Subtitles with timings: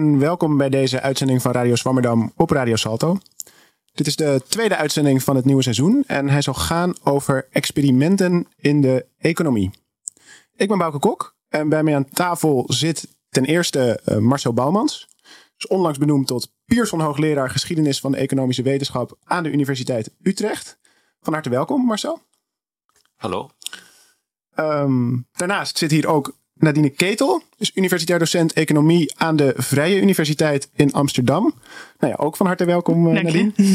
[0.00, 3.18] en welkom bij deze uitzending van Radio Swammerdam op Radio Salto.
[3.92, 8.46] Dit is de tweede uitzending van het nieuwe seizoen en hij zal gaan over experimenten
[8.56, 9.70] in de economie.
[10.56, 15.08] Ik ben Bouke Kok en bij mij aan tafel zit ten eerste uh, Marcel Bouwmans.
[15.56, 20.78] Is onlangs benoemd tot Pierson hoogleraar geschiedenis van de economische wetenschap aan de Universiteit Utrecht.
[21.20, 22.22] Van harte welkom Marcel.
[23.16, 23.50] Hallo.
[24.56, 30.68] Um, daarnaast zit hier ook Nadine Ketel, is universitair docent economie aan de Vrije Universiteit
[30.74, 31.54] in Amsterdam.
[31.98, 33.52] Nou ja, ook van harte welkom uh, Nadine.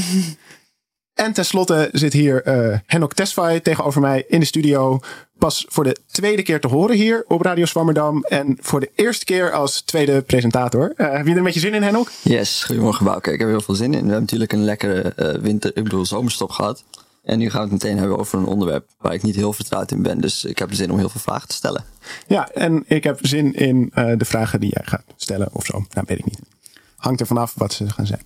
[1.16, 5.00] En tenslotte zit hier uh, Henok Tesfaye tegenover mij in de studio.
[5.38, 8.24] Pas voor de tweede keer te horen hier op Radio Swammerdam.
[8.24, 10.94] En voor de eerste keer als tweede presentator.
[10.98, 12.12] Uh, heb je er een beetje zin in, Henok?
[12.22, 13.32] Yes, goedemorgen Bouke.
[13.32, 13.92] Ik heb er heel veel zin in.
[13.92, 16.84] We hebben natuurlijk een lekkere uh, winter, ik bedoel zomerstop gehad.
[17.26, 19.92] En nu gaan we het meteen hebben over een onderwerp waar ik niet heel vertrouwd
[19.92, 20.22] in ben.
[20.22, 21.84] Dus ik heb zin om heel veel vragen te stellen.
[22.28, 25.86] Ja, en ik heb zin in uh, de vragen die jij gaat stellen of zo.
[25.94, 26.40] Nou, weet ik niet.
[26.96, 28.22] Hangt er vanaf wat ze gaan zijn.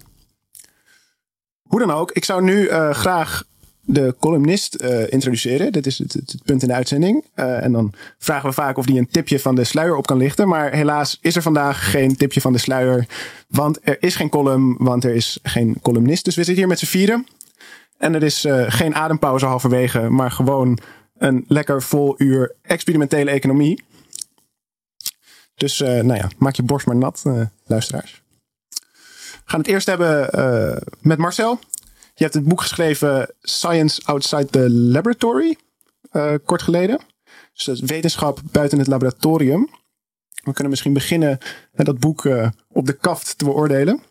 [1.61, 3.43] Hoe dan ook, ik zou nu uh, graag
[3.81, 5.71] de columnist uh, introduceren.
[5.71, 7.25] Dit is het, het, punt in de uitzending.
[7.35, 10.47] En dan vragen we vaak of die een tipje van de sluier op kan lichten.
[10.47, 13.07] Maar helaas is er vandaag geen tipje van de sluier.
[13.47, 16.25] Want er is geen column, want er is geen columnist.
[16.25, 17.27] Dus we zitten hier met z'n vieren.
[17.99, 20.79] En er is uh, geen adempauze halverwege, maar gewoon
[21.17, 23.83] een lekker vol uur experimentele economie.
[25.55, 28.21] Dus uh, nou ja, maak je borst maar nat, uh, luisteraars.
[29.31, 30.29] We gaan het eerst hebben
[31.01, 31.59] met Marcel.
[32.13, 35.57] Je hebt het boek geschreven Science Outside the Laboratory,
[36.45, 36.99] kort geleden.
[37.53, 39.69] Dus dat is wetenschap buiten het laboratorium.
[40.43, 41.37] We kunnen misschien beginnen
[41.71, 42.29] met dat boek
[42.67, 44.01] op de kaft te beoordelen.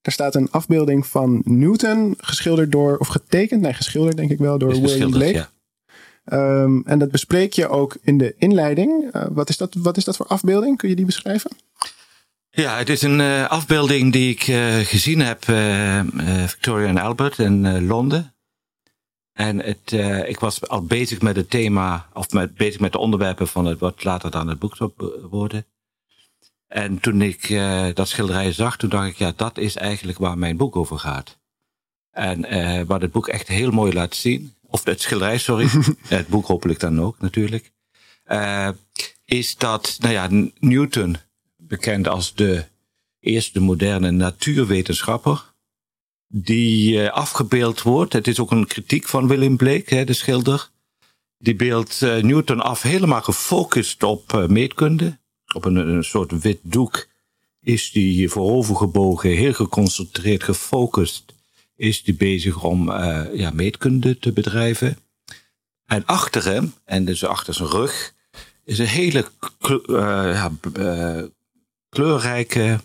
[0.00, 4.58] Daar staat een afbeelding van Newton, geschilderd door, of getekend, nee, geschilderd denk ik wel,
[4.58, 5.32] door William Blake.
[5.32, 5.50] Ja.
[6.32, 9.14] Um, en dat bespreek je ook in de inleiding.
[9.14, 10.76] Uh, wat, is dat, wat is dat voor afbeelding?
[10.76, 11.50] Kun je die beschrijven?
[12.50, 15.44] Ja, het is een uh, afbeelding die ik uh, gezien heb,
[16.46, 18.34] Victoria en Albert in Londen.
[19.32, 19.92] En het,
[20.28, 23.78] ik was al bezig met het thema, of met, bezig met de onderwerpen van het,
[23.78, 24.90] wat later dan het boek zou
[25.30, 25.66] worden.
[26.70, 30.38] En toen ik uh, dat schilderij zag, toen dacht ik, ja, dat is eigenlijk waar
[30.38, 31.38] mijn boek over gaat.
[32.10, 35.68] En uh, wat het boek echt heel mooi laat zien, of het schilderij, sorry,
[36.08, 37.72] het boek hopelijk dan ook natuurlijk,
[38.26, 38.68] uh,
[39.24, 41.16] is dat, nou ja, Newton,
[41.56, 42.64] bekend als de
[43.20, 45.52] eerste moderne natuurwetenschapper,
[46.26, 48.12] die afgebeeld wordt.
[48.12, 50.70] Het is ook een kritiek van William Blake, hè, de schilder.
[51.38, 55.19] Die beeldt Newton af helemaal gefocust op meetkunde
[55.54, 57.08] op een, soort wit doek
[57.60, 61.34] is die voorovergebogen, heel geconcentreerd, gefocust,
[61.76, 64.98] is die bezig om uh, ja, meetkunde te bedrijven.
[65.86, 68.14] En achter hem, en dus achter zijn rug,
[68.64, 69.26] is een hele
[69.86, 71.22] ja, uh,
[71.88, 72.80] kleurrijke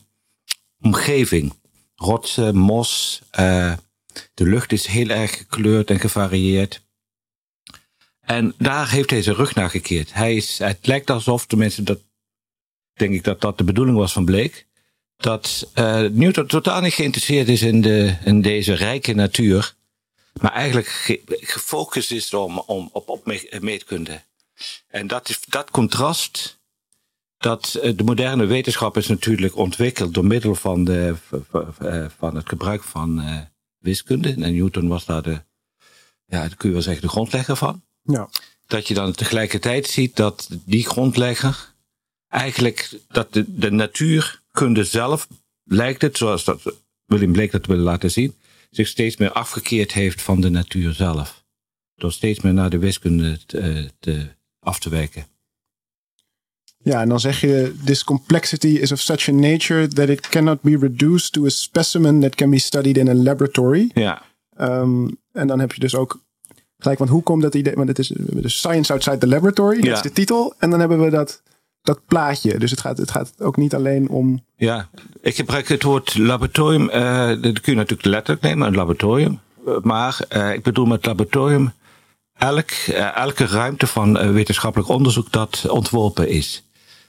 [0.81, 1.53] omgeving.
[1.95, 3.21] Rotsen, mos,
[4.33, 6.83] de lucht is heel erg gekleurd en gevarieerd.
[8.25, 10.13] En daar heeft hij zijn rug naar gekeerd.
[10.13, 11.99] Hij is, het lijkt alsof, tenminste dat
[12.95, 14.65] denk ik dat dat de bedoeling was van Bleek.
[15.17, 19.75] Dat uh, Newton totaal niet geïnteresseerd is in, de, in deze rijke natuur.
[20.41, 24.21] Maar eigenlijk ge, gefocust is om, om, op, op meetkunde.
[24.87, 26.59] En dat, is, dat contrast,
[27.37, 31.15] dat uh, de moderne wetenschap is natuurlijk ontwikkeld door middel van, de,
[32.17, 33.37] van het gebruik van uh,
[33.77, 34.29] wiskunde.
[34.29, 35.41] En Newton was daar de,
[36.25, 37.83] ja, kun je wel zeggen, de grondlegger van.
[38.01, 38.29] Ja.
[38.67, 41.73] Dat je dan tegelijkertijd ziet dat die grondlegger
[42.29, 45.27] eigenlijk dat de, de natuurkunde zelf,
[45.63, 46.61] lijkt het, zoals dat
[47.05, 48.35] William Blake dat willen laten zien,
[48.69, 51.43] zich steeds meer afgekeerd heeft van de natuur zelf.
[51.95, 54.27] Door steeds meer naar de wiskunde te, te,
[54.59, 55.27] af te wijken.
[56.77, 60.61] Ja, en dan zeg je: This complexity is of such a nature that it cannot
[60.61, 63.91] be reduced to a specimen that can be studied in a laboratory.
[63.93, 64.21] Ja.
[64.59, 66.19] Um, en dan heb je dus ook
[66.77, 67.73] gelijk, want hoe komt dat idee?
[67.73, 68.13] Want het is
[68.43, 69.93] Science Outside the Laboratory, dat Ja.
[69.93, 70.53] is de titel.
[70.57, 71.41] En dan hebben we dat,
[71.85, 72.57] dat plaatje.
[72.59, 74.43] Dus het gaat, het gaat ook niet alleen om.
[74.55, 74.89] Ja,
[75.21, 76.89] ik gebruik het woord laboratorium.
[76.89, 79.39] eh dat kun je natuurlijk letterlijk nemen, een laboratorium.
[79.81, 81.73] Maar eh, ik bedoel met laboratorium
[82.33, 86.63] elk, eh, elke ruimte van wetenschappelijk onderzoek dat ontworpen is.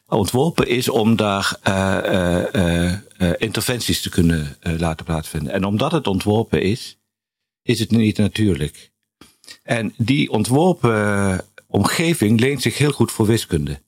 [0.09, 1.59] Ontworpen is om daar
[3.39, 5.53] interventies te kunnen laten plaatsvinden.
[5.53, 6.99] En omdat het ontworpen is,
[7.63, 8.91] is het niet natuurlijk.
[9.63, 13.81] En die ontworpen omgeving leent zich heel goed voor wiskunde.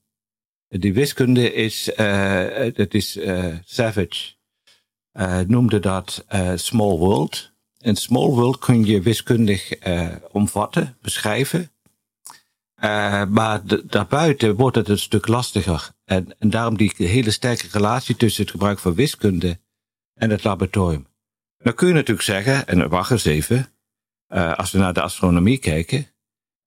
[0.69, 4.33] Die wiskunde is, uh, dat is uh, Savage
[5.13, 6.25] uh, noemde dat
[6.55, 7.51] small world.
[7.77, 9.73] En small world kun je wiskundig
[10.31, 11.71] omvatten, beschrijven.
[13.29, 15.91] Maar daarbuiten wordt het een stuk lastiger.
[16.05, 19.59] En, en daarom die hele sterke relatie tussen het gebruik van wiskunde
[20.13, 21.07] en het laboratorium.
[21.57, 23.67] Dan kun je natuurlijk zeggen, en wacht eens even,
[24.55, 26.07] als we naar de astronomie kijken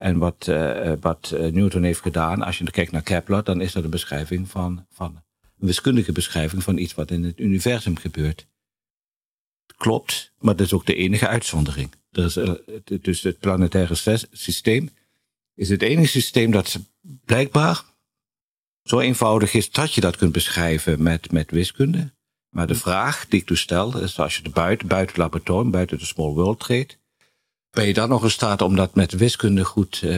[0.03, 3.83] en wat, uh, wat Newton heeft gedaan, als je kijkt naar Kepler, dan is dat
[3.83, 5.21] een beschrijving van, van
[5.59, 8.47] een wiskundige beschrijving van iets wat in het universum gebeurt.
[9.77, 11.91] Klopt, maar dat is ook de enige uitzondering.
[12.11, 12.39] Dus,
[13.01, 13.95] dus het planetaire
[14.31, 14.89] systeem
[15.55, 16.79] is het enige systeem dat
[17.25, 17.83] blijkbaar
[18.83, 22.13] zo eenvoudig is dat je dat kunt beschrijven met, met wiskunde.
[22.49, 25.71] Maar de vraag die ik dus stel is als je er buiten, buiten het laboratorium,
[25.71, 26.97] buiten de small world treedt,
[27.73, 30.11] ben je dan nog in staat om dat met wiskunde goed uh,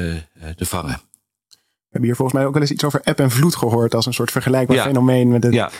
[0.56, 1.02] te vangen?
[1.50, 4.06] We hebben hier volgens mij ook wel eens iets over eb en vloed gehoord als
[4.06, 5.72] een soort vergelijkbaar fenomeen met de ja,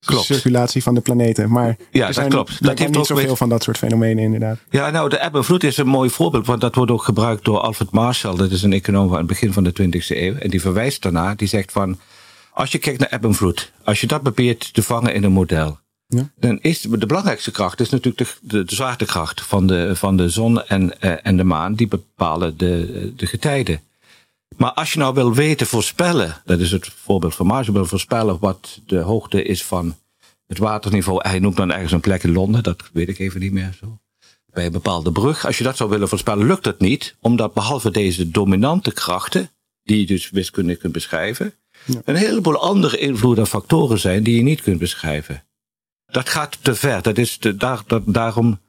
[0.00, 1.50] circulatie van de planeten.
[1.50, 2.62] Maar ja, er zijn, dat klopt.
[2.62, 3.38] Dat heeft niet zoveel met...
[3.38, 4.58] van dat soort fenomenen inderdaad.
[4.70, 7.44] Ja, nou de eb en vloed is een mooi voorbeeld, want dat wordt ook gebruikt
[7.44, 8.36] door Alfred Marshall.
[8.36, 10.34] Dat is een econoom aan het begin van de 20e eeuw.
[10.34, 11.98] En die verwijst daarna, die zegt van,
[12.52, 15.32] als je kijkt naar eb en vloed, als je dat probeert te vangen in een
[15.32, 15.78] model,
[16.16, 16.30] ja.
[16.36, 20.66] Dan is de belangrijkste kracht is natuurlijk de, de, zwaartekracht van de, van de zon
[20.66, 21.74] en, uh, en de maan.
[21.74, 23.80] Die bepalen de, de getijden.
[24.56, 28.38] Maar als je nou wil weten voorspellen, dat is het voorbeeld van Mars, wil voorspellen
[28.40, 29.96] wat de hoogte is van
[30.46, 31.28] het waterniveau.
[31.28, 33.98] Hij noemt dan ergens een plek in Londen, dat weet ik even niet meer zo.
[34.52, 35.46] Bij een bepaalde brug.
[35.46, 37.16] Als je dat zou willen voorspellen, lukt dat niet.
[37.20, 39.50] Omdat behalve deze dominante krachten,
[39.82, 42.02] die je dus wiskundig kunt beschrijven, ja.
[42.04, 45.44] een heleboel andere invloeden en factoren zijn die je niet kunt beschrijven
[46.14, 47.02] dat gaat te ver.
[47.02, 48.60] Dat is de, daar, dat, daarom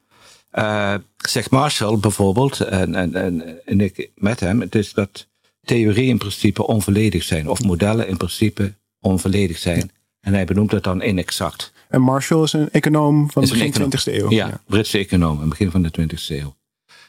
[0.52, 5.26] uh, zegt Marshall bijvoorbeeld, en, en, en, en ik met hem, het is dat
[5.64, 9.90] theorieën in principe onvolledig zijn, of modellen in principe onvolledig zijn.
[10.20, 11.72] En hij benoemt dat dan inexact.
[11.88, 14.30] En Marshall is een econoem van de begin 20e eeuw.
[14.30, 16.56] Ja, ja, Britse econoom, in begin van de 20e eeuw.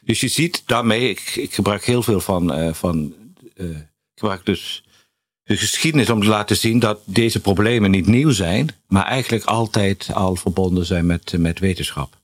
[0.04, 3.14] Dus je ziet daarmee, ik, ik gebruik heel veel van, uh, van
[3.54, 4.84] uh, ik gebruik dus
[5.48, 10.10] de geschiedenis om te laten zien dat deze problemen niet nieuw zijn, maar eigenlijk altijd
[10.14, 12.16] al verbonden zijn met, met wetenschap.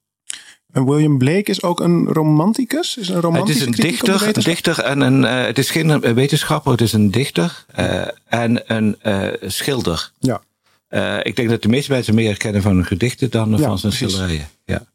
[0.73, 2.97] En William Blake is ook een romanticus?
[2.97, 6.73] Is een het is een dichter, een dichter en een, uh, het is geen wetenschapper,
[6.73, 10.11] het is een dichter uh, en een uh, schilder.
[10.19, 10.43] Ja.
[11.23, 13.93] ik denk dat de meeste mensen meer kennen van hun gedichten dan ja, van zijn
[13.93, 14.49] schilderijen.
[14.65, 14.87] Ja.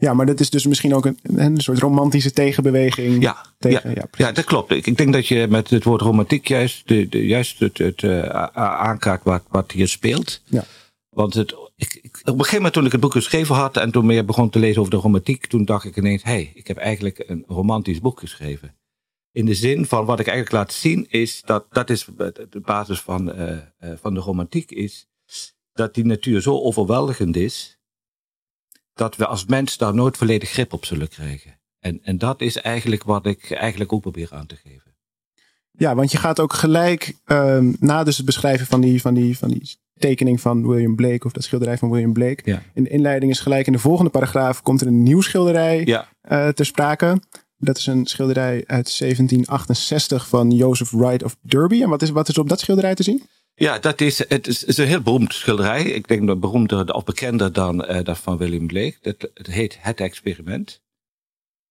[0.00, 3.22] Ja, maar dat is dus misschien ook een, een soort romantische tegenbeweging.
[3.22, 4.70] Ja, tegen, ja, ja, dat klopt.
[4.70, 8.02] Ik, ik, denk dat je met het woord romantiek juist, de, de, juist het, het
[8.02, 8.22] uh,
[8.54, 10.42] aankaart wat, wat hier speelt.
[10.44, 10.64] Ja.
[11.08, 13.90] Want het, ik, ik, op een gegeven moment toen ik het boek geschreven had en
[13.90, 16.66] toen meer begon te lezen over de romantiek, toen dacht ik ineens, hé, hey, ik
[16.66, 18.76] heb eigenlijk een romantisch boek geschreven.
[19.32, 22.08] In de zin van wat ik eigenlijk laat zien is dat, dat is
[22.50, 25.08] de basis van, uh, uh, van de romantiek is,
[25.72, 27.77] dat die natuur zo overweldigend is,
[28.98, 31.58] dat we als mens daar nooit volledig grip op zullen krijgen.
[31.80, 34.94] En, en dat is eigenlijk wat ik eigenlijk ook probeer aan te geven.
[35.70, 39.38] Ja, want je gaat ook gelijk um, na dus het beschrijven van die, van, die,
[39.38, 42.42] van die tekening van William Blake of dat schilderij van William Blake.
[42.44, 42.62] Ja.
[42.74, 46.08] In de inleiding is gelijk in de volgende paragraaf komt er een nieuw schilderij ja.
[46.30, 47.20] uh, ter sprake.
[47.56, 51.82] Dat is een schilderij uit 1768 van Joseph Wright of Derby.
[51.82, 53.22] En wat is, wat is op dat schilderij te zien?
[53.58, 55.82] Ja, dat is, het is, een heel beroemd schilderij.
[55.82, 58.96] Ik denk dat beroemder of bekender dan uh, dat van William Blake.
[59.00, 60.82] Dat, het heet Het Experiment.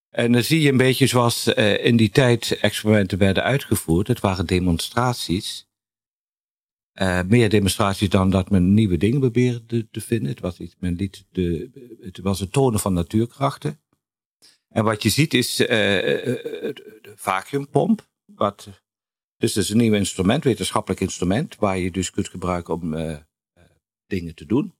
[0.09, 4.07] En dan zie je een beetje zoals uh, in die tijd experimenten werden uitgevoerd.
[4.07, 5.67] Het waren demonstraties.
[6.93, 10.29] Uh, meer demonstraties dan dat men nieuwe dingen probeerde te vinden.
[10.29, 11.69] Het was, iets, men liet de,
[12.01, 13.79] het was het tonen van natuurkrachten.
[14.69, 18.07] En wat je ziet is de vacuumpomp.
[18.25, 18.67] Wat
[19.37, 23.17] dus het is een nieuw instrument, wetenschappelijk instrument, waar je dus kunt gebruiken om uh,
[24.05, 24.75] dingen te doen.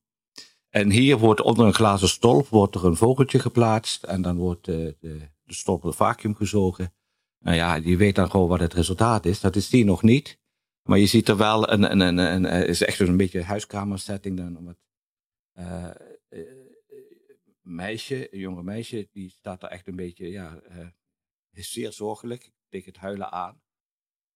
[0.70, 4.66] En hier wordt onder een glazen stolp wordt er een vogeltje geplaatst en dan wordt
[4.66, 6.94] de, de, de stolp in vacuüm gezogen.
[7.40, 9.40] Nou ja, je weet dan gewoon wat het resultaat is.
[9.40, 10.40] Dat is hier nog niet.
[10.84, 14.58] Maar je ziet er wel een, een, een, een, is echt een beetje huiskamersetting dan.
[14.58, 14.78] Om het,
[15.54, 15.90] uh,
[17.62, 20.62] meisje, een jonge meisje, die staat er echt een beetje, ja,
[21.52, 23.62] is zeer zorgelijk tegen het huilen aan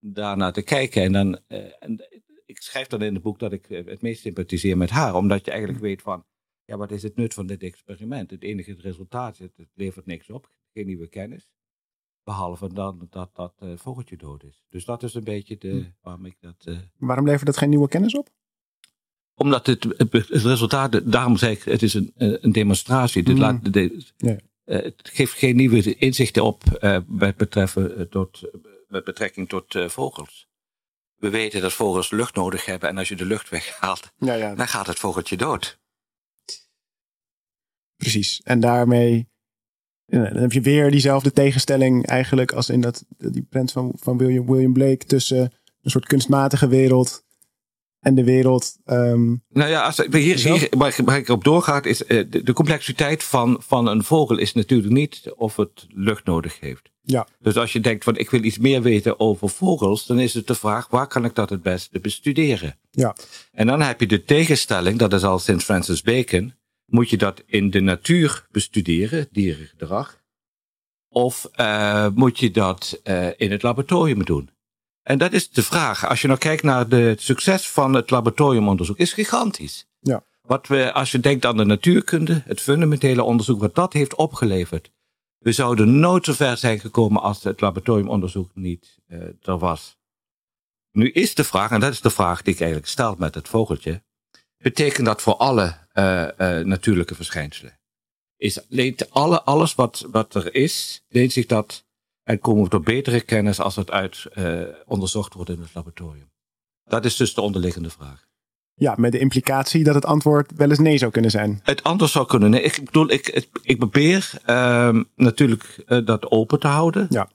[0.02, 1.04] daarnaar te kijken.
[1.04, 2.08] En dan, uh, en
[2.46, 5.46] ik schrijf dan in het boek dat ik eh, het meest sympathiseer met haar, omdat
[5.46, 6.26] je eigenlijk weet van,
[6.66, 8.32] ja, wat is het nut van dit experiment?
[8.32, 11.50] Het enige resultaat, het, het levert niks op, geen nieuwe kennis.
[12.24, 14.64] Behalve dan dat dat uh, vogeltje dood is.
[14.70, 15.84] Dus dat is een beetje de, hm.
[16.02, 16.66] waarom ik dat.
[16.66, 18.30] Uh, waarom levert dat geen nieuwe kennis op?
[19.36, 23.24] Omdat het, het, resultaat, daarom zeg ik, het is een, een demonstratie.
[23.24, 23.42] Dit hm.
[23.42, 24.32] laat, de, ja.
[24.32, 26.64] uh, het geeft geen nieuwe inzichten op
[27.08, 28.50] met betreffen tot
[28.92, 30.48] met betrekking tot uh, vogels.
[31.16, 34.56] We weten dat vogels lucht nodig hebben en als je de lucht weghaalt, ja, ja.
[34.56, 35.80] dan gaat het vogeltje dood.
[37.96, 38.42] Precies.
[38.44, 39.32] En daarmee
[40.20, 44.46] dan heb je weer diezelfde tegenstelling eigenlijk als in dat, die prent van, van William,
[44.46, 47.24] William Blake tussen een soort kunstmatige wereld
[48.02, 48.78] en de wereld.
[48.86, 50.54] ehm, Nou ja, als, hier, Zo?
[50.54, 54.04] hier, waar, ik- waar ik op doorgaat, is eh, de, de complexiteit van, van een
[54.04, 56.90] vogel is natuurlijk niet of het lucht nodig heeft.
[57.02, 60.34] ja, Dus als je denkt van ik wil iets meer weten over vogels, dan is
[60.34, 62.80] het de vraag waar kan ik dat het beste bestuderen?
[62.92, 63.16] ja,
[63.52, 66.54] En dan heb je de tegenstelling, dat is al sinds Francis Bacon,
[66.86, 70.20] moet je dat in de natuur bestuderen, dierengedrag,
[71.10, 74.50] of eh, moet je dat eh, in het laboratorium doen?
[75.04, 76.08] En dat is de vraag.
[76.08, 79.88] Als je nou kijkt naar de, het succes van het laboratoriumonderzoek, is gigantisch.
[80.00, 80.24] Ja.
[80.42, 84.92] Wat we, als je denkt aan de natuurkunde, het fundamentele onderzoek, wat dat heeft opgeleverd.
[85.38, 90.00] We zouden nooit zo ver zijn gekomen als het laboratoriumonderzoek niet eh, er was.
[90.92, 93.48] Nu is de vraag, en dat is de vraag die ik eigenlijk stel met het
[93.48, 94.04] vogeltje.
[94.58, 97.80] Betekent dat voor alle eh, eh, natuurlijke verschijnselen?
[98.38, 101.86] Is, leent alle, alles wat, wat er is, leent zich dat
[102.32, 106.32] en komen we tot betere kennis als het uit eh, onderzocht wordt in het laboratorium?
[106.84, 108.30] Dat is dus de onderliggende vraag.
[108.74, 111.60] ja, met de implicatie dat het antwoord wel eens nee zou kunnen zijn.
[111.64, 112.50] Het anders zou kunnen.
[112.50, 117.08] Nee, ik bedoel, ik, ik, probeer ehm, natuurlijk eh, dat open te houden.
[117.10, 117.30] Ja.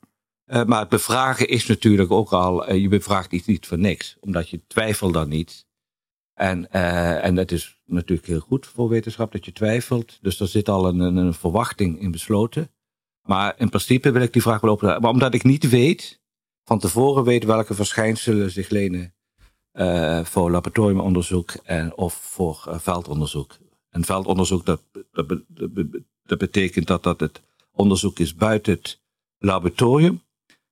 [0.45, 4.49] Eh, maar het bevragen is natuurlijk ook al, je bevraagt iets niet voor niks, omdat
[4.49, 5.67] je twijfelt dan niet.
[6.35, 6.71] En,
[7.23, 10.19] en dat is natuurlijk heel goed voor wetenschap dat je twijfelt.
[10.21, 12.71] Dus er zit al een, een verwachting in besloten.
[13.27, 15.01] Maar in principe wil ik die vraag wel open.
[15.01, 16.21] Maar omdat ik niet weet,
[16.65, 19.15] van tevoren weet welke verschijnselen zich lenen
[19.73, 23.57] eh, voor laboratoriumonderzoek en, of voor eh, veldonderzoek.
[23.91, 27.43] En veldonderzoek, dat, dat, be- dat, be- dat betekent dat dat het
[27.73, 29.01] onderzoek is buiten het
[29.39, 30.23] laboratorium.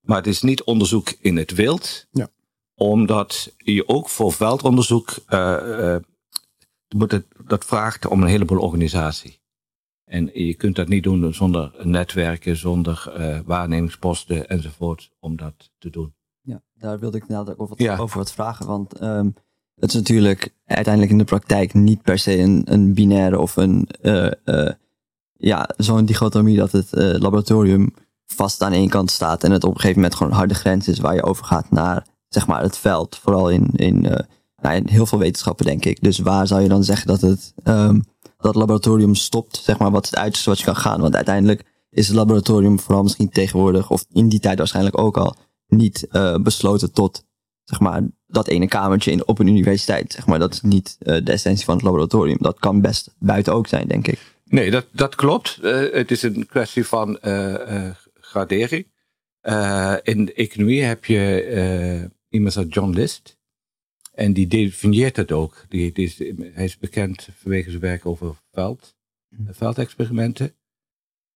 [0.00, 2.06] Maar het is niet onderzoek in het wild.
[2.10, 2.28] Ja.
[2.74, 5.96] Omdat je ook voor veldonderzoek eh,
[6.96, 9.38] moet het, dat vraagt om een heleboel organisatie.
[10.14, 15.90] En je kunt dat niet doen zonder netwerken, zonder eh, waarnemingsposten enzovoort, om dat te
[15.90, 16.14] doen.
[16.40, 17.96] Ja, daar wilde ik inderdaad ook over Ja.
[17.96, 18.66] over wat vragen.
[18.66, 19.28] Want ehm,
[19.80, 23.88] het is natuurlijk uiteindelijk in de praktijk niet per se een, een binaire of een
[24.00, 24.72] eh, eh,
[25.32, 27.94] ja, zo'n dichotomie dat het laboratorium
[28.26, 30.88] vast aan één kant staat en het op een gegeven moment gewoon een harde grens
[30.88, 33.16] is waar je overgaat naar zeg maar het veld.
[33.16, 34.00] Vooral in, in,
[34.60, 36.02] nou, in heel veel wetenschappen denk ik.
[36.02, 38.00] Dus waar zou je dan zeggen dat het ehm,
[38.44, 39.56] dat laboratorium stopt?
[39.56, 41.00] Zeg maar wat het uiterste wat je kan gaan?
[41.00, 45.36] Want uiteindelijk is het laboratorium vooral misschien tegenwoordig of in die tijd waarschijnlijk ook al
[45.66, 47.24] niet eh, besloten tot
[47.64, 50.12] zeg maar, dat ene kamertje in, op een universiteit.
[50.12, 50.38] Zeg maar.
[50.38, 52.36] Dat is niet eh, de essentie van het laboratorium.
[52.40, 54.18] Dat kan best buiten ook zijn, denk ik.
[54.44, 55.58] Nee, dat, dat klopt.
[55.62, 57.18] Eh, het is een kwestie van
[58.20, 58.86] gradering.
[60.02, 63.38] In de economie heb je iemand als John List.
[64.14, 65.64] En die definieert het ook.
[65.68, 66.18] Die, die is,
[66.54, 68.94] hij is bekend vanwege zijn werk over veld,
[69.28, 70.54] eh, veldexperimenten.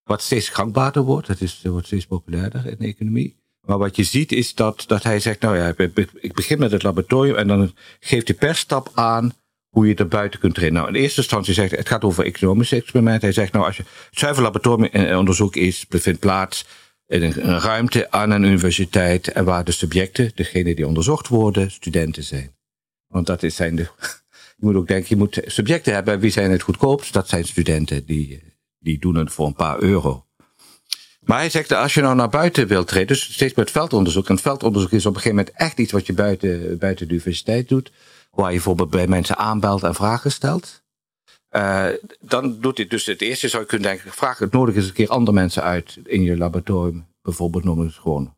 [0.03, 1.27] Wat steeds gangbaarder wordt.
[1.27, 3.37] Het is, wordt steeds populairder in de economie.
[3.65, 6.59] Maar wat je ziet is dat, dat hij zegt, nou ja, ik be- ik begin
[6.59, 9.33] met het laboratorium en dan geeft hij per stap aan
[9.69, 10.81] hoe je er buiten kunt trainen.
[10.81, 13.21] Nou, in eerste instantie zegt hij, het gaat over economische experimenten.
[13.21, 16.65] Hij zegt, nou, als je het zuiver laboratoriumonderzoek is, bevindt plaats
[17.05, 21.71] in een, een ruimte aan een universiteit en waar de subjecten, degene die onderzocht worden,
[21.71, 22.57] studenten zijn.
[23.09, 23.81] Want dat is zijn de,
[24.57, 26.13] je moet ook denken, je moet subjecten hebben.
[26.13, 27.13] En wie zijn het goedkoopst?
[27.13, 28.43] Dat zijn studenten, die,
[28.79, 30.25] die doen het voor een paar euro.
[31.19, 34.29] Maar hij zegt, als je nou naar buiten wilt treden, dus steeds met veldonderzoek.
[34.29, 37.69] En veldonderzoek is op een gegeven moment echt iets wat je buiten, buiten de universiteit
[37.69, 37.91] doet.
[38.31, 40.83] Waar je bijvoorbeeld bij mensen aanbelt en vragen stelt.
[41.49, 41.87] Eh,
[42.19, 44.93] dan doet hij dus het eerste, zou je kunnen denken, vraag het nodig eens een
[44.93, 47.07] keer andere mensen uit in je laboratorium.
[47.21, 48.37] Bijvoorbeeld noem het gewoon.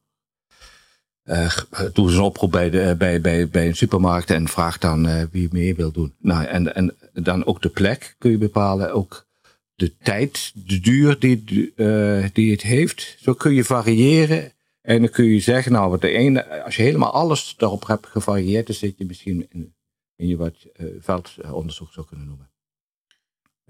[1.23, 1.57] Eh
[1.93, 5.23] doe eens een oproep bij, de, bij, bij, bij een supermarkt en vraag dan eh,
[5.31, 6.13] wie mee wil doen.
[6.19, 8.93] Nou, en, en dan ook de plek kun je bepalen.
[8.93, 9.27] Ook
[9.75, 13.15] de tijd, de duur die, eh, die het heeft.
[13.19, 14.51] Zo kun je variëren.
[14.81, 18.07] En dan kun je zeggen, nou, wat de ene, als je helemaal alles daarop hebt
[18.07, 19.73] gevarieerd, dan zit je misschien in,
[20.15, 22.50] in je wat eh, veldonderzoek zou kunnen noemen.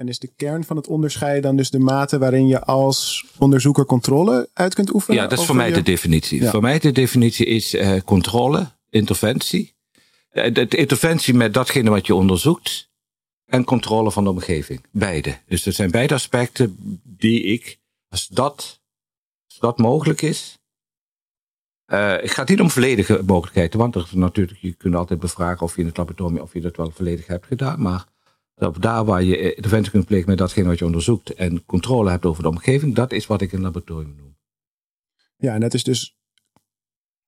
[0.01, 3.86] En is de kern van het onderscheid dan dus de mate waarin je als onderzoeker
[3.86, 5.22] controle uit kunt oefenen?
[5.22, 6.41] Ja, dat is voor mij je- de definitie.
[6.41, 6.50] Ja.
[6.51, 9.75] Voor mij de definitie is eh, controle, interventie.
[10.29, 12.89] Eh, de, de interventie met datgene wat je onderzoekt.
[13.46, 14.86] En controle van de omgeving.
[14.91, 15.38] Beide.
[15.48, 17.79] Dus er zijn beide aspecten die ik,
[18.10, 18.81] als dat,
[19.48, 20.60] als dat mogelijk is.
[21.86, 23.79] eh het gaat niet om volledige mogelijkheden.
[23.79, 26.75] Want er natuurlijk, je kunt altijd bevragen of je in het laboratorium of je dat
[26.77, 27.81] wel volledig hebt gedaan.
[27.81, 28.20] Maar dat
[28.80, 31.34] daar waar je eh, interventie kunt plegen met datgene wat je onderzoekt.
[31.34, 32.96] En controle hebt over de omgeving.
[32.96, 34.38] Dat is wat ik een laboratorium noem.
[35.38, 36.18] Ja, en dat is dus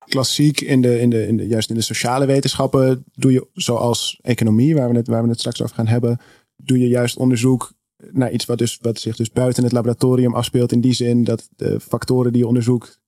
[0.06, 4.20] klassiek in de, in de, in de, juist in de sociale wetenschappen doe je zoals
[4.22, 6.20] economie, waar we het, waar we het straks over gaan hebben,
[6.56, 7.74] doe je juist onderzoek
[8.12, 10.72] naar iets wat, dus, wat zich dus buiten het laboratorium afspeelt.
[10.72, 13.02] In die zin dat de factoren die je onderzoekt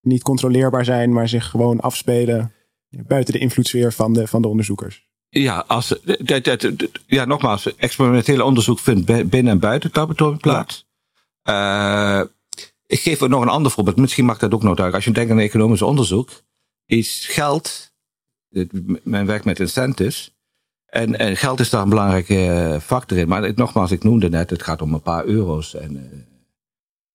[0.00, 2.52] niet controleerbaar zijn, maar zich gewoon afspelen
[2.88, 5.07] buiten de invloedssfeer van de, van de onderzoekers.
[5.30, 6.72] Ja, als, dat, dat, dat-
[7.06, 10.86] ja, nogmaals, experimentele onderzoek vindt bi- binnen en buiten het laboratorium plaats.
[11.42, 12.20] Eh,
[12.86, 13.96] ik geef nog een ander voorbeeld.
[13.96, 14.94] Misschien mag dat ook nog duidelijk.
[14.94, 16.30] Als je denkt aan economisch onderzoek,
[16.86, 17.92] is geld,
[19.02, 20.32] men werkt met incentives,
[20.86, 23.28] en, en geld is daar een belangrijke eh, factor in.
[23.28, 25.74] Maar het- nogmaals, ik noemde net, het gaat om een paar euro's.
[25.74, 26.18] En, eh,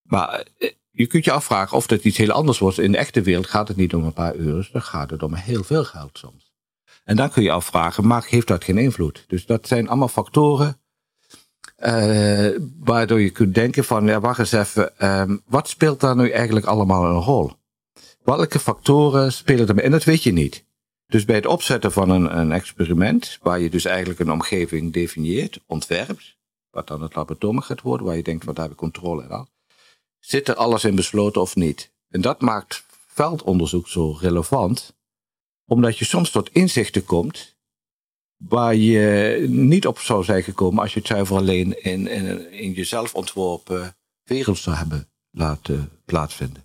[0.01, 2.77] maar eh, je kunt je afvragen of dat iets heel anders wordt.
[2.79, 5.33] In de echte wereld gaat het niet om een paar euro's, dan gaat het om
[5.33, 6.42] heel veel geld soms.
[7.03, 9.25] En dan kun je afvragen, maar heeft dat geen invloed?
[9.27, 10.77] Dus dat zijn allemaal factoren
[11.75, 16.29] eh, waardoor je kunt denken van, ja, wacht eens even, ehm, wat speelt daar nu
[16.29, 17.51] eigenlijk allemaal een rol?
[18.23, 19.85] Welke factoren spelen er mee?
[19.85, 20.65] En dat weet je niet.
[21.07, 25.59] Dus bij het opzetten van een, een experiment, waar je dus eigenlijk een omgeving definieert,
[25.65, 26.37] ontwerpt,
[26.69, 29.29] wat dan het laboratorium gaat worden, waar je denkt, wat daar heb ik controle en
[29.29, 29.47] al,
[30.19, 31.91] zit er alles in besloten of niet?
[32.09, 34.95] En dat maakt veldonderzoek zo relevant,
[35.65, 37.55] omdat je soms tot inzichten komt
[38.37, 42.71] waar je niet op zou zijn gekomen als je het zuiver alleen in, in, in
[42.71, 46.63] jezelf ontworpen wereld zou hebben laten plaatsvinden.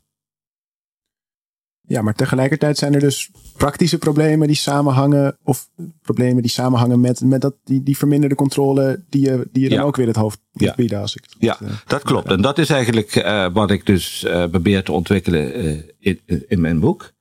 [1.80, 5.68] Ja, maar tegelijkertijd zijn er dus praktische problemen die samenhangen, of
[6.02, 9.78] problemen die samenhangen met, met dat, die, die verminderde controle die je, die je dan
[9.78, 9.84] Ja.
[9.84, 10.74] ook weer het hoofd moet Ja.
[10.74, 11.00] bieden.
[11.00, 12.28] Als ik het Ja, eh, dat klopt.
[12.30, 15.52] En dat is eigenlijk eh, wat ik dus eh, probeer te ontwikkelen
[15.98, 17.12] in, in mijn boek.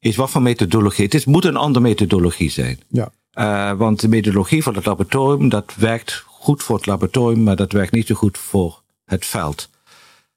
[0.00, 1.04] Is wat voor methodologie.
[1.04, 2.80] Het is, moet een andere methodologie zijn.
[2.88, 3.10] Ja.
[3.32, 7.72] Eh, want de methodologie van het laboratorium, dat werkt goed voor het laboratorium, maar dat
[7.72, 9.68] werkt niet zo goed voor het veld.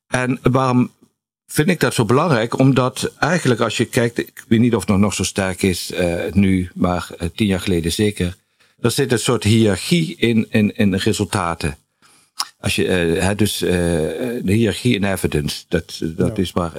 [0.08, 0.92] En waarom
[1.48, 2.60] vind ik dat zo belangrijk?
[2.60, 6.34] Omdat eigenlijk als je kijkt, ik weet niet of het nog, zo sterk is eh,
[6.34, 8.36] nu, maar eh, tien jaar geleden zeker.
[8.80, 11.78] Er zit een soort hiërarchie in, in, in resultaten.
[12.60, 16.42] Als je, dus de hiërarchie in evidence, dat, dat Ja.
[16.44, 16.72] is waar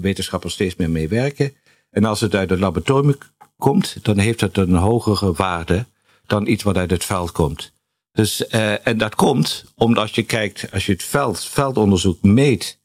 [0.00, 1.52] wetenschappers steeds meer mee werken.
[1.90, 3.18] En als het uit het laboratorium
[3.58, 5.86] komt, dan heeft het een hogere waarde
[6.26, 7.72] dan iets wat uit het veld komt.
[8.12, 12.78] Dus, eh, en dat komt omdat als je kijkt, als je het veld, veldonderzoek meet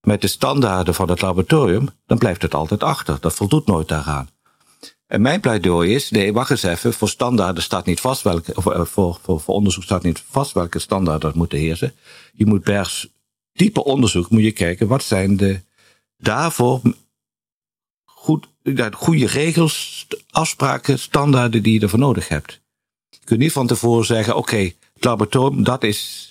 [0.00, 3.16] met de standaarden van het laboratorium, dan blijft het altijd achter.
[3.20, 4.28] Dat voldoet nooit daaraan.
[5.06, 8.84] En mijn pleidooi is, nee, wacht eens even, voor standaarden staat niet vast welke, eh,
[8.84, 11.94] voor, voor, voor onderzoek staat niet vast welke standaarden dat moeten heersen.
[12.32, 13.04] Je moet per
[13.52, 15.60] type onderzoek moet je kijken, wat zijn de
[16.16, 16.80] daarvoor
[18.24, 18.48] goed,
[18.92, 22.60] goede regels, afspraken, standaarden die je ervoor nodig hebt.
[23.08, 26.28] Je kunt niet van tevoren zeggen, oké, het laboratorium, dat is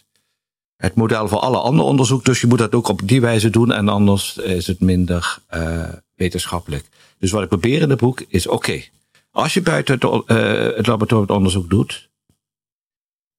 [0.75, 3.71] het model voor alle ander onderzoek, dus je moet dat ook op die wijze doen
[3.71, 6.85] en anders is het minder eh, wetenschappelijk.
[7.19, 8.83] Dus wat ik probeer in het boek is, oké,
[9.31, 10.37] als je buiten het, eh,
[10.75, 12.09] het laboratorium het onderzoek doet,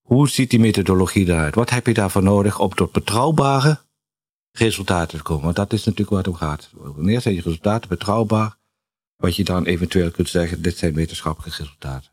[0.00, 1.54] hoe ziet die methodologie eruit?
[1.54, 3.78] Wat heb je daarvoor nodig om tot betrouwbare
[4.58, 5.44] resultaten te komen?
[5.44, 6.70] Want dat is natuurlijk waar het om gaat.
[6.72, 8.56] Wanneer zijn je resultaten betrouwbaar?
[9.16, 12.10] Wat je dan eventueel kunt zeggen, dit zijn wetenschappelijke resultaten.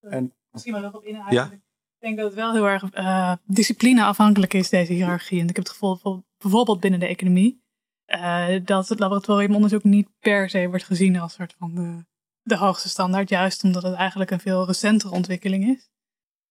[0.00, 1.22] En Misschien wel nog op in Ja.
[1.24, 1.62] eigenlijk.
[1.98, 5.40] Ik denk dat het wel heel erg eh discipline afhankelijk is, deze hiërarchie.
[5.40, 7.62] En ik heb het gevoel, bijvoorbeeld- bijvoorbeeld binnen de economie,
[8.04, 12.04] eh, dat het laboratoriumonderzoek niet per se wordt gezien als soort van de,
[12.42, 13.28] de hoogste standaard.
[13.28, 15.90] Juist omdat het eigenlijk een veel recentere ontwikkeling is.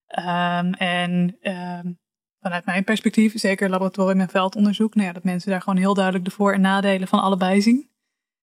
[0.07, 1.91] Ehm, en ehm,
[2.41, 6.25] vanuit mijn perspectief, zeker laboratorium- en veldonderzoek, nou ja, dat mensen daar gewoon heel duidelijk
[6.25, 7.89] de voor- en nadelen van allebei zien.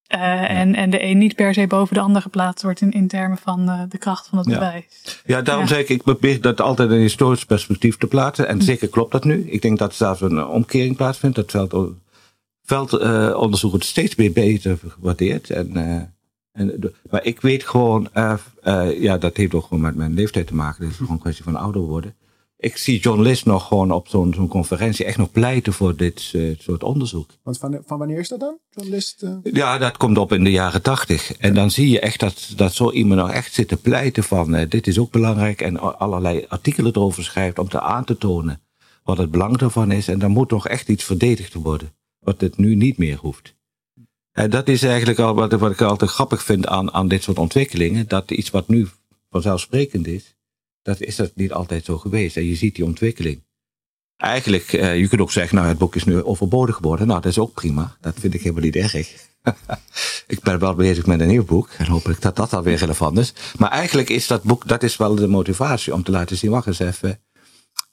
[0.07, 3.09] Eh, en, en de een niet per se boven de ander geplaatst wordt in, in
[3.09, 4.53] termen van eh, de kracht van het Ja.
[4.59, 5.23] bewijs.
[5.25, 5.71] Ja, daarom Ja.
[5.71, 8.49] zeg ik, ik probeer dat altijd in een historisch perspectief te plaatsen.
[8.49, 9.51] En zeker klopt dat nu.
[9.51, 11.37] Ik denk dat er zelfs een omkering plaatsvindt.
[11.37, 15.51] Dat veld, veldonderzoek het steeds meer beter gewaardeerd.
[15.51, 16.03] En, eh,
[16.53, 20.47] en, maar ik weet gewoon, eh, eh, ja, dat heeft ook gewoon met mijn leeftijd
[20.47, 20.83] te maken.
[20.83, 22.15] Het is gewoon een kwestie van ouder worden.
[22.65, 26.31] Ik zie John List nog gewoon op zo'n zo'n conferentie echt nog pleiten voor dit
[26.33, 27.31] eh, soort onderzoek.
[27.43, 28.59] want van, van wanneer is dat dan?
[28.71, 29.23] Journalist?
[29.23, 29.37] eh?
[29.43, 31.37] Ja, dat komt op in de jaren tachtig.
[31.37, 34.55] En dan zie je echt dat, dat zo iemand nog echt zit te pleiten van
[34.55, 35.61] eh, dit is ook belangrijk.
[35.61, 38.63] En allerlei artikelen erover schrijft om te aan te tonen
[39.03, 40.09] wat het belang daarvan is.
[40.09, 41.93] En dan moet nog echt iets verdedigd worden.
[42.21, 43.55] Wat het nu niet meer hoeft.
[44.33, 47.39] En dat is eigenlijk al wat, wat ik altijd grappig vind aan, aan dit soort
[47.39, 48.09] ontwikkelingen.
[48.09, 48.89] Dat iets wat nu
[49.31, 50.35] vanzelfsprekend is,
[50.85, 52.37] dat is dat niet altijd zo geweest.
[52.37, 53.43] En je ziet die ontwikkeling.
[54.17, 57.07] Eigenlijk, eh, je kunt ook zeggen, nou het boek is nu overbodig geworden.
[57.07, 57.97] Nou, dat is ook prima.
[58.01, 58.95] Dat vind ik helemaal niet erg.
[60.35, 61.69] ik ben wel bezig met een nieuw boek.
[61.79, 63.35] En hopelijk dat dat dan weer relevant is.
[63.59, 66.67] Maar eigenlijk is dat boek, dat is wel de motivatie om te laten zien, wacht
[66.67, 67.21] eens even.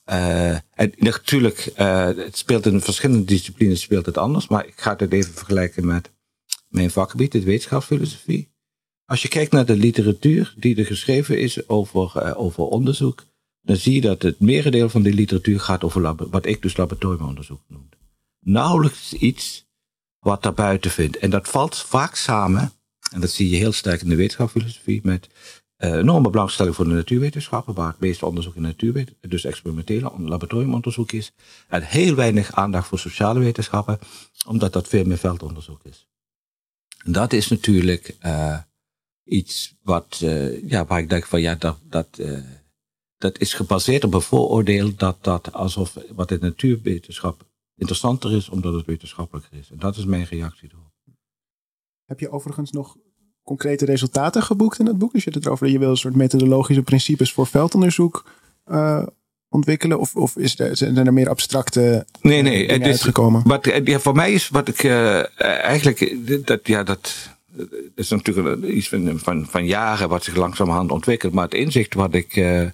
[0.04, 4.48] Eh, en natuurlijk, eh, het speelt in verschillende disciplines speelt het anders.
[4.48, 6.10] Maar ik ga het even vergelijken met
[6.68, 8.51] mijn vakgebied, de wetenschapsfilosofie.
[9.12, 13.24] Als je kijkt naar de literatuur die er geschreven is over, eh, over onderzoek,
[13.62, 17.60] dan zie je dat het merendeel van die literatuur gaat over wat ik dus laboratoriumonderzoek
[17.68, 17.88] noem.
[18.40, 19.66] Nauwelijks iets
[20.18, 21.18] wat daarbuiten vindt.
[21.18, 22.72] En dat valt vaak samen,
[23.10, 25.28] en dat zie je heel sterk in de wetenschapsfilosofie, met
[25.78, 31.12] uh, enorme belangstelling voor de natuurwetenschappen, waar het meeste onderzoek in natuurwetenschappen, dus experimentele laboratoriumonderzoek
[31.12, 31.32] is.
[31.68, 33.98] En heel weinig aandacht voor sociale wetenschappen,
[34.46, 36.06] omdat dat veel meer veldonderzoek is.
[37.04, 38.58] Dat is natuurlijk uh,
[39.24, 42.20] iets wat, uh, ja, waar ik denk van ja, dat, dat,
[43.18, 48.74] dat is gebaseerd op een vooroordeel dat dat alsof wat in natuurwetenschap interessanter is, omdat
[48.74, 49.70] het wetenschappelijker is.
[49.70, 50.90] En dat is mijn reactie erop.
[52.04, 52.96] Heb je overigens nog
[53.42, 55.12] concrete resultaten geboekt in het boek?
[55.12, 58.30] Dus je hebt het erover dat je wil een soort methodologische principes voor veldonderzoek
[58.70, 59.06] uh,
[59.48, 59.98] ontwikkelen?
[59.98, 63.42] Of, of is er, zijn er meer abstracte nee, nee, het is, uitgekomen?
[63.44, 67.30] Wat, ja, voor mij is wat ik uh, eigenlijk, dat, ja, dat
[67.94, 71.32] is natuurlijk iets van, van, van jaren wat zich langzamerhand ontwikkelt.
[71.32, 72.68] Maar het inzicht wat ik uh,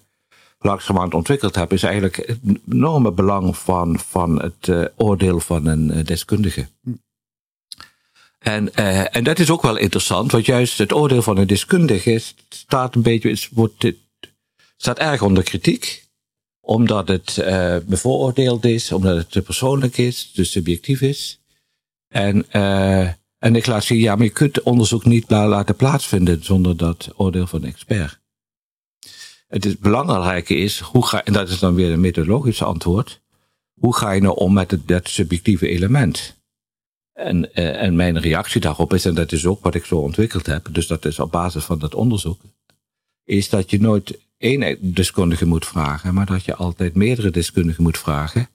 [0.58, 2.38] langzamerhand ontwikkeld heb, is eigenlijk het
[2.68, 6.68] enorme belang van, van het oordeel van een deskundige.
[6.82, 6.90] Hm.
[8.38, 12.20] En, uh, en dat is ook wel interessant, want juist het oordeel van een deskundige
[12.48, 13.92] staat een beetje, is, wordt,
[14.76, 16.06] staat erg onder kritiek.
[16.60, 21.40] Omdat het uh, bevooroordeeld is, omdat het te persoonlijk is, dus subjectief is.
[22.08, 23.08] En, uh,
[23.38, 27.46] en ik laat zien, ja, maar je kunt onderzoek niet laten plaatsvinden zonder dat oordeel
[27.46, 28.20] van een expert.
[29.48, 33.20] Het is, belangrijke is, hoe ga, en dat is dan weer een methodologisch antwoord,
[33.80, 36.36] hoe ga je nou om met het, dat subjectieve element?
[37.12, 40.46] En, uh, en mijn reactie daarop is, en dat is ook wat ik zo ontwikkeld
[40.46, 42.40] heb, dus dat is op basis van dat onderzoek,
[43.24, 47.98] is dat je nooit één deskundige moet vragen, maar dat je altijd meerdere deskundigen moet
[47.98, 48.48] vragen.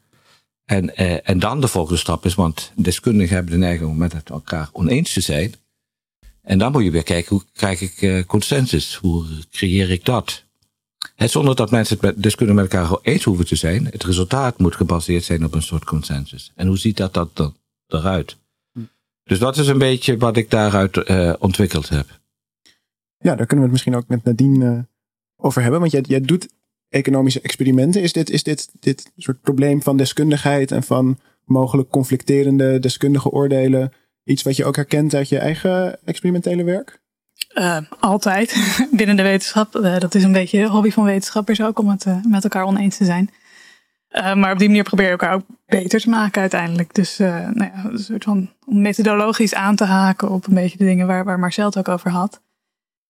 [0.65, 4.29] En, uh, en dan de volgende stap is, want deskundigen hebben de neiging om met
[4.29, 5.53] elkaar oneens te zijn.
[6.41, 8.95] En dan moet je weer kijken, hoe krijg ik uh, consensus?
[8.95, 10.43] Hoe creëer ik dat?
[11.15, 13.85] He, zonder dat mensen het met, deskundigen met elkaar eens hoeven te zijn.
[13.85, 16.51] Het resultaat moet gebaseerd zijn op een soort consensus.
[16.55, 17.53] En hoe ziet dat, dat dan
[17.87, 18.37] eruit?
[19.23, 22.19] Dus dat is een beetje wat ik daaruit uh, ontwikkeld heb.
[23.17, 24.79] Ja, daar kunnen we het misschien ook met Nadine uh,
[25.35, 25.79] over hebben.
[25.79, 26.49] Want jij, jij doet
[26.93, 28.01] economische experimenten.
[28.01, 33.93] Is dit, is dit, dit soort probleem van deskundigheid en van mogelijk conflicterende deskundige oordelen
[34.23, 37.01] iets wat je ook herkent uit je eigen experimentele werk?
[37.53, 38.55] Uh, altijd
[38.91, 39.71] binnen de wetenschap.
[39.99, 43.05] dat is een beetje de hobby van wetenschappers ook om het met elkaar oneens te
[43.05, 43.29] zijn.
[44.13, 46.93] Maar op die manier probeer je elkaar ook beter te maken uiteindelijk.
[46.93, 51.07] Dus nou ja, een soort van methodologisch aan te haken op een beetje de dingen
[51.07, 52.41] waar, waar Marcel het ook over had.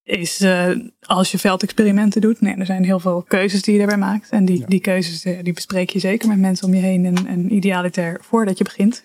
[0.04, 0.70] Is uh,
[1.02, 4.30] als je veldexperimenten doet, nee, er zijn heel veel keuzes die je daarbij maakt.
[4.30, 4.66] En die, ja.
[4.66, 8.58] die keuzes die bespreek je zeker met mensen om je heen en, en idealiter voordat
[8.58, 9.04] je begint.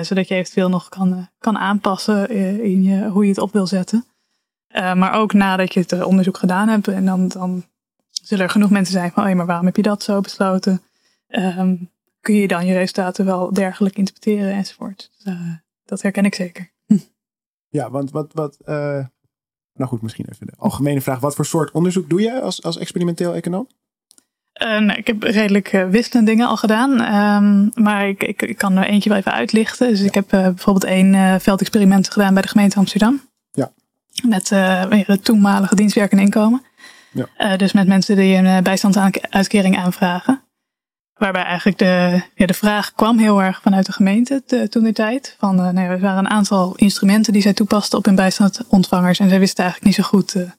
[0.00, 2.30] zodat je eventueel nog kan, kan aanpassen
[2.62, 4.04] in je, hoe je het op wil zetten.
[4.72, 6.88] maar ook nadat je het onderzoek gedaan hebt.
[6.88, 7.64] En dan, dan
[8.22, 10.82] zullen er genoeg mensen zijn van, oh, maar waarom heb je dat zo besloten?
[11.28, 15.10] Um, kun je dan je resultaten wel dergelijk interpreteren enzovoort.
[15.24, 15.34] Dus,
[15.84, 16.70] dat herken ik zeker.
[17.68, 18.56] Ja, want wat, wat
[19.80, 21.20] nou goed, misschien even de algemene vraag.
[21.20, 23.68] Wat voor soort onderzoek doe je als, als experimenteel econoom?
[24.62, 26.90] Uh, nou, ik heb redelijk uh, wisselende dingen al gedaan.
[26.90, 29.88] Um, maar ik, ik, ik, kan er eentje wel even uitlichten.
[29.88, 30.06] Dus ja.
[30.06, 33.20] ik heb bijvoorbeeld één veldexperiment gedaan bij de gemeente Amsterdam.
[33.50, 33.72] Ja.
[34.28, 36.62] Met de toenmalige dienstwerkende inkomen.
[37.12, 37.56] Ja.
[37.56, 40.42] dus met mensen die een bijstandsuitkering aanvragen.
[41.20, 45.36] Waarbij eigenlijk de, de vraag kwam heel erg vanuit de gemeente te, toen de tijd.
[45.38, 49.18] Van, uh, er waren een aantal instrumenten die zij toepasten op hun bijstandontvangers.
[49.18, 50.50] En zij wisten eigenlijk niet zo goed uh,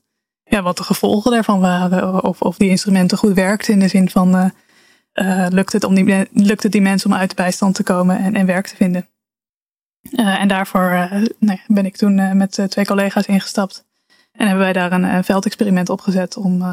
[0.43, 2.24] ja, wat de gevolgen daarvan waren.
[2.24, 4.36] Of, of die instrumenten goed werkten in de zin van
[5.13, 8.17] uh, lukt, het om die, lukt het die mensen om uit de bijstand te komen
[8.17, 9.08] en, en werk te vinden.
[10.15, 11.10] en daarvoor
[11.67, 13.86] ben ik toen met twee collega's ingestapt.
[14.32, 16.63] En hebben wij daar een, een veldexperiment opgezet om,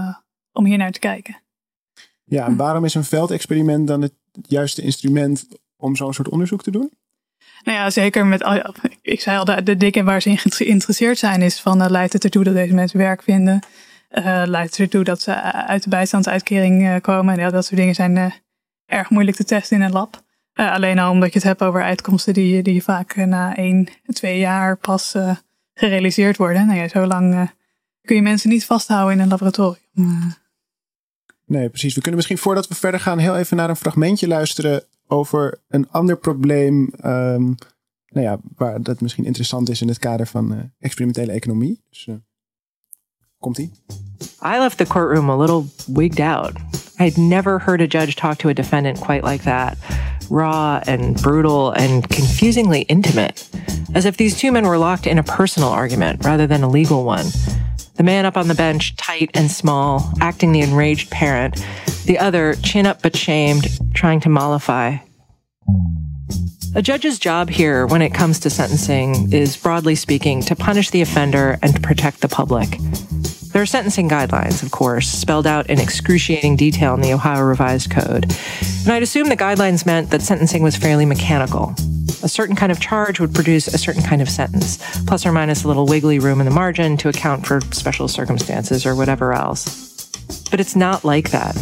[0.52, 1.36] om hier naar te kijken.
[2.28, 6.70] Ja, en waarom is een veldexperiment dan het juiste instrument om zo'n soort onderzoek te
[6.70, 6.90] doen?
[7.62, 8.44] Nou ja, zeker met,
[9.02, 12.12] ik zei al, de, de dingen waar ze in geïnteresseerd zijn is van, uh, leidt
[12.12, 13.60] het ertoe dat deze mensen werk vinden?
[14.10, 17.34] Uh, leidt het ertoe dat ze uit de bijstandsuitkering uh, komen?
[17.34, 18.32] En ja, dat soort dingen zijn
[18.86, 20.22] erg moeilijk te testen in een lab.
[20.52, 24.76] alleen al omdat je het hebt over uitkomsten die, die vaak na één, twee jaar
[24.76, 25.14] pas
[25.74, 26.66] gerealiseerd worden.
[26.66, 27.50] Nou ja, zo lang
[28.02, 30.36] kun je mensen niet vasthouden in een laboratorium.
[31.48, 31.94] Nee, precies.
[31.94, 35.90] We kunnen misschien voordat we verder gaan heel even naar een fragmentje luisteren over een
[35.90, 36.92] ander probleem.
[37.04, 37.54] Um,
[38.08, 41.80] nou ja, waar dat misschien interessant is in het kader van uh, experimentele economie.
[41.90, 42.14] Dus uh,
[43.38, 43.70] komt-ie.
[44.42, 46.52] I left the courtroom a little wigged out.
[46.98, 49.76] I'd never heard a judge talk to a defendant quite like that.
[50.30, 53.48] Raw and brutal and confusingly intimate.
[53.92, 57.04] As if these two men were locked in a personal argument rather than a legal
[57.04, 57.24] one.
[57.98, 61.60] The man up on the bench, tight and small, acting the enraged parent.
[62.06, 64.98] The other, chin up but shamed, trying to mollify.
[66.76, 71.02] A judge's job here, when it comes to sentencing, is broadly speaking to punish the
[71.02, 72.78] offender and to protect the public.
[73.52, 77.90] There are sentencing guidelines, of course, spelled out in excruciating detail in the Ohio Revised
[77.90, 78.32] Code.
[78.84, 81.74] And I'd assume the guidelines meant that sentencing was fairly mechanical.
[82.22, 85.64] A certain kind of charge would produce a certain kind of sentence, plus or minus
[85.64, 90.10] a little wiggly room in the margin to account for special circumstances or whatever else.
[90.50, 91.56] But it's not like that.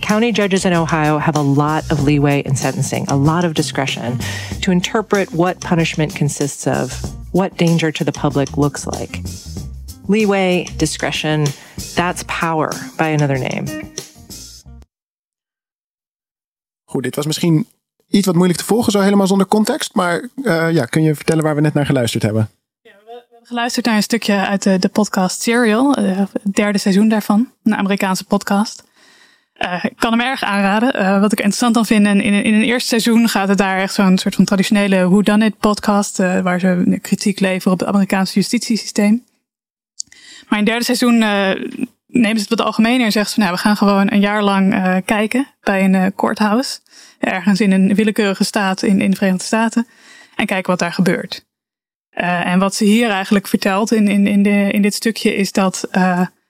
[0.00, 4.18] County judges in Ohio have a lot of leeway in sentencing, a lot of discretion
[4.62, 6.92] to interpret what punishment consists of,
[7.34, 9.20] what danger to the public looks like.
[10.06, 11.46] Leeway, discretion,
[11.94, 13.66] that's power by another name.
[16.86, 17.66] Goed, dit was misschien
[18.08, 19.94] iets wat moeilijk te volgen, zo helemaal zonder context.
[19.94, 22.50] Maar uh, ja, kun je vertellen waar we net naar geluisterd hebben?
[22.82, 22.88] We,
[23.30, 27.52] hebben geluisterd naar een stukje uit de, de podcast Serial, uh, het derde seizoen daarvan,
[27.62, 28.86] een Amerikaanse podcast.
[29.82, 31.20] Ik kan hem erg aanraden.
[31.20, 34.18] Wat ik interessant dan vind, in, in, een eerste seizoen gaat het daar echt zo'n
[34.18, 39.24] soort van traditionele Who Done It podcast, waar ze kritiek leveren op het Amerikaanse justitiesysteem.
[40.48, 41.18] Maar in het derde seizoen
[42.06, 44.42] nemen ze het wat algemener en zeggen ze van, nou, we gaan gewoon een jaar
[44.42, 46.78] lang kijken bij een courthouse,
[47.18, 49.86] ergens in een willekeurige staat in, in de Verenigde Staten,
[50.36, 51.46] en kijken wat daar gebeurt.
[52.10, 55.88] en wat ze hier eigenlijk vertelt in, in, in, de, in dit stukje is dat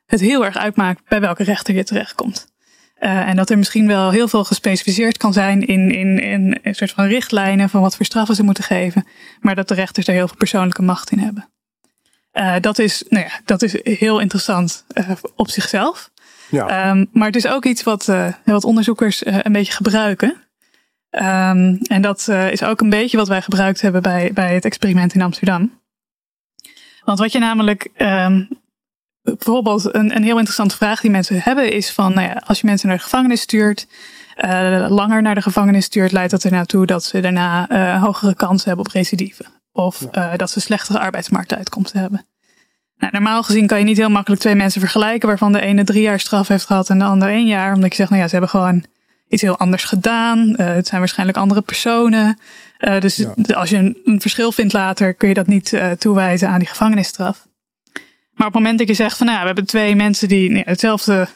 [0.06, 2.46] het heel erg uitmaakt bij welke rechter je terechtkomt.
[3.00, 6.74] Uh, en dat er misschien wel heel veel gespecificeerd kan zijn in, in, in een
[6.74, 9.06] soort van richtlijnen van wat voor straffen ze moeten geven.
[9.40, 11.48] Maar dat de rechters daar heel veel persoonlijke macht in hebben.
[12.60, 14.84] Dat, is, nou ja, dat is heel interessant
[15.36, 16.10] op zichzelf.
[16.50, 16.90] Ja.
[16.90, 18.12] Um, maar het is ook iets wat,
[18.44, 20.36] wat onderzoekers een beetje gebruiken.
[21.10, 25.14] Um, en dat is ook een beetje wat wij gebruikt hebben bij, bij het experiment
[25.14, 25.80] in Amsterdam.
[27.04, 28.48] Want wat je namelijk um,
[29.22, 32.66] bijvoorbeeld een, een heel interessante vraag die mensen hebben is van, nou ja, als je
[32.66, 33.86] mensen naar de gevangenis stuurt,
[34.44, 38.34] uh, langer naar de gevangenis stuurt, leidt dat er naartoe dat ze daarna uh, hogere
[38.34, 39.44] kansen hebben op recidive.
[39.72, 42.26] Of uh, dat ze slechtere arbeidsmarktuitkomsten hebben.
[42.96, 46.02] Nou, normaal gezien kan je niet heel makkelijk twee mensen vergelijken waarvan de ene drie
[46.02, 47.74] jaar straf heeft gehad en de ander één jaar.
[47.74, 48.84] Omdat je zegt, nou ja, ze hebben gewoon
[49.28, 50.54] iets heel anders gedaan.
[50.56, 52.38] het zijn waarschijnlijk andere personen.
[52.98, 53.34] dus ja.
[53.54, 57.46] als je een, een, verschil vindt later, kun je dat niet toewijzen aan die gevangenisstraf.
[58.38, 60.62] Maar op het moment dat je zegt van nou, we hebben twee mensen die nee,
[60.66, 61.28] hetzelfde,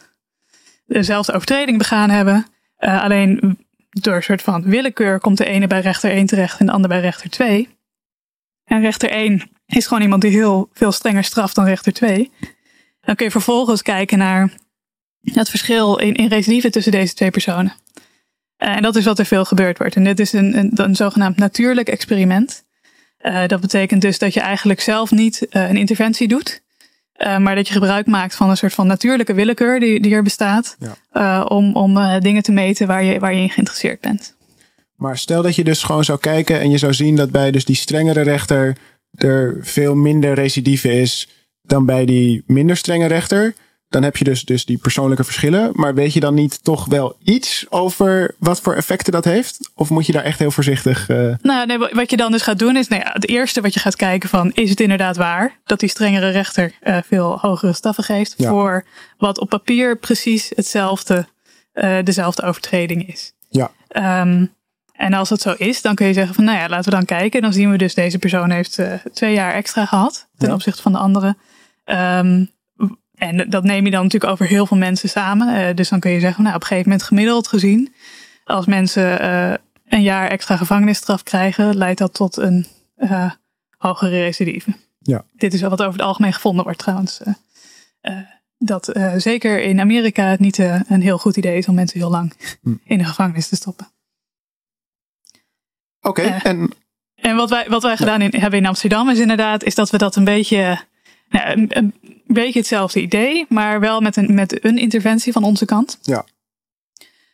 [0.87, 2.47] dezelfde overtreding begaan hebben.
[2.77, 3.59] Alleen
[3.91, 6.89] door een soort van willekeur komt de ene bij rechter 1 terecht en de ander
[6.89, 7.69] bij rechter 2.
[8.65, 12.31] En rechter 1 is gewoon iemand die heel veel strenger straft dan rechter 2.
[13.01, 14.53] Dan kun je vervolgens kijken naar
[15.23, 17.73] het verschil in, in recidive tussen deze twee personen.
[18.63, 19.97] Uh, en dat is wat er veel gebeurd wordt.
[19.97, 22.65] En dit is een, een, een zogenaamd natuurlijk experiment.
[23.23, 26.63] Uh, dat betekent dus dat je eigenlijk zelf niet uh, een interventie doet.
[27.17, 30.23] Uh, maar dat je gebruik maakt van een soort van natuurlijke willekeur die, die er
[30.23, 30.77] bestaat.
[31.13, 31.43] Ja.
[31.43, 34.37] Om om dingen te meten waar je, waar je in geïnteresseerd bent.
[34.97, 37.65] Maar stel dat je dus gewoon zou kijken en je zou zien dat bij dus
[37.65, 38.77] die strengere rechter
[39.15, 41.29] er veel minder recidive is
[41.63, 43.55] dan bij die minder strenge rechter
[43.93, 45.71] dan heb je dus, dus die persoonlijke verschillen.
[45.73, 49.71] Maar weet je dan niet toch wel iets over wat voor effecten dat heeft?
[49.75, 51.09] Of moet je daar echt heel voorzichtig.
[51.09, 51.35] Uh...
[51.43, 53.81] Nou, nee, wat je dan dus gaat doen is, nou ja, het eerste wat je
[53.81, 58.05] gaat kijken van, is het inderdaad waar dat die strengere rechter uh, veel hogere straffen
[58.05, 58.49] geeft ja.
[58.49, 58.85] voor
[59.19, 61.27] wat op papier precies hetzelfde,
[61.75, 63.33] uh, dezelfde overtreding is?
[63.49, 63.71] Ja.
[64.21, 64.55] Um,
[64.93, 67.05] en als dat zo is, dan kun je zeggen van, nou ja, laten we dan
[67.05, 67.43] kijken.
[67.43, 68.79] Dan zien we dus deze persoon heeft
[69.13, 70.55] twee jaar extra gehad ten ja.
[70.55, 71.37] opzichte van de andere.
[71.85, 72.51] Um,
[73.23, 75.69] en dat neem je dan natuurlijk over heel veel mensen samen.
[75.69, 77.95] Uh, dus dan kun je zeggen, nou, op een gegeven moment gemiddeld gezien,
[78.45, 79.55] als mensen uh,
[79.89, 83.31] een jaar extra gevangenisstraf krijgen, leidt dat tot een uh,
[83.77, 84.73] hogere recidive.
[84.99, 85.25] Ja.
[85.33, 87.21] Dit is wel wat over het algemeen gevonden wordt trouwens.
[88.59, 92.33] dat zeker in Amerika het niet een heel goed idee is om mensen heel lang
[92.63, 92.75] hm.
[92.85, 93.87] in de gevangenis te stoppen.
[96.01, 96.71] Oké, okay, en...
[97.15, 99.99] En wat wij, wat wij gedaan in, hebben in Amsterdam is inderdaad, is dat we
[99.99, 100.79] dat een beetje
[101.33, 101.95] nou, een, een,
[102.33, 105.99] beetje hetzelfde idee, maar wel met een, met een interventie van onze kant.
[106.03, 106.25] Ja.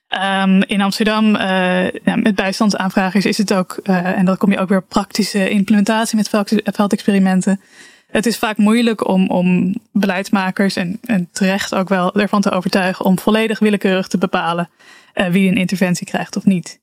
[0.08, 4.58] Um, in Amsterdam, uh, ja, met bijstandsaanvragers is het ook, uh, en dan kom je
[4.58, 6.30] ook weer praktische implementatie met
[6.64, 7.60] veldexperimenten.
[8.06, 13.04] Het is vaak moeilijk om, om beleidsmakers en, en terecht ook wel ervan te overtuigen
[13.04, 14.70] om volledig willekeurig te bepalen
[15.14, 16.80] uh, wie een interventie krijgt of niet.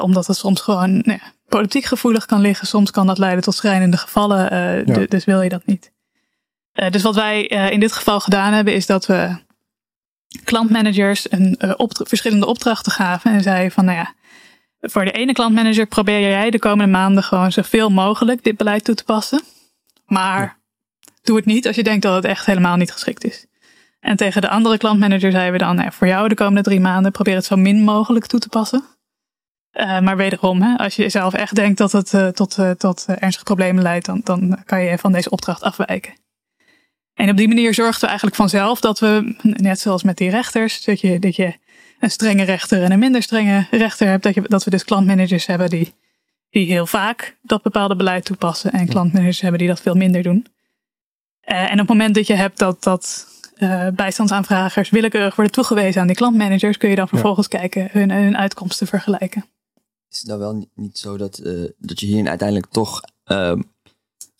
[0.00, 2.66] omdat het soms gewoon nou ja, politiek gevoelig kan liggen.
[2.66, 4.48] Soms kan dat leiden tot schrijnende gevallen.
[4.86, 5.06] Ja.
[5.08, 5.92] Dus wil je dat niet.
[6.74, 9.36] Uh, dus wat wij uh, in dit geval gedaan hebben, is dat we
[10.44, 13.32] klantmanagers een uh, opt verschillende opdrachten gaven.
[13.32, 14.14] En zeiden van, nou ja,
[14.80, 18.94] voor de ene klantmanager probeer jij de komende maanden gewoon zoveel mogelijk dit beleid toe
[18.94, 19.42] te passen.
[20.06, 20.56] Maar ja.
[21.22, 23.46] doe het niet als je denkt dat het echt helemaal niet geschikt is.
[24.00, 27.12] En tegen de andere klantmanager zeiden we dan, nou, voor jou de komende drie maanden
[27.12, 28.84] probeer het zo min mogelijk toe te passen.
[29.72, 33.04] Uh, maar wederom, hè, als je zelf echt denkt dat het uh, tot, uh, tot
[33.08, 36.14] ernstige problemen leidt, dan, dan kan je van deze opdracht afwijken.
[37.14, 40.84] En op die manier zorgden we eigenlijk vanzelf dat we, net zoals met die rechters,
[40.84, 41.54] dat je, dat je
[42.00, 44.22] een strenge rechter en een minder strenge rechter hebt.
[44.22, 45.94] Dat, je, dat we dus klantmanagers hebben die,
[46.50, 48.72] die heel vaak dat bepaalde beleid toepassen.
[48.72, 50.46] En klantmanagers hebben die dat veel minder doen.
[51.46, 56.00] Uh, en op het moment dat je hebt dat, dat uh, bijstandsaanvragers willekeurig worden toegewezen
[56.00, 57.58] aan die klantmanagers, kun je dan vervolgens ja.
[57.58, 59.44] kijken hun, hun uitkomsten vergelijken.
[60.10, 63.54] Is het nou wel niet zo dat, uh, dat je hier uiteindelijk toch, uh,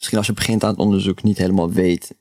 [0.05, 2.15] misschien als je begint aan het onderzoek, niet helemaal weet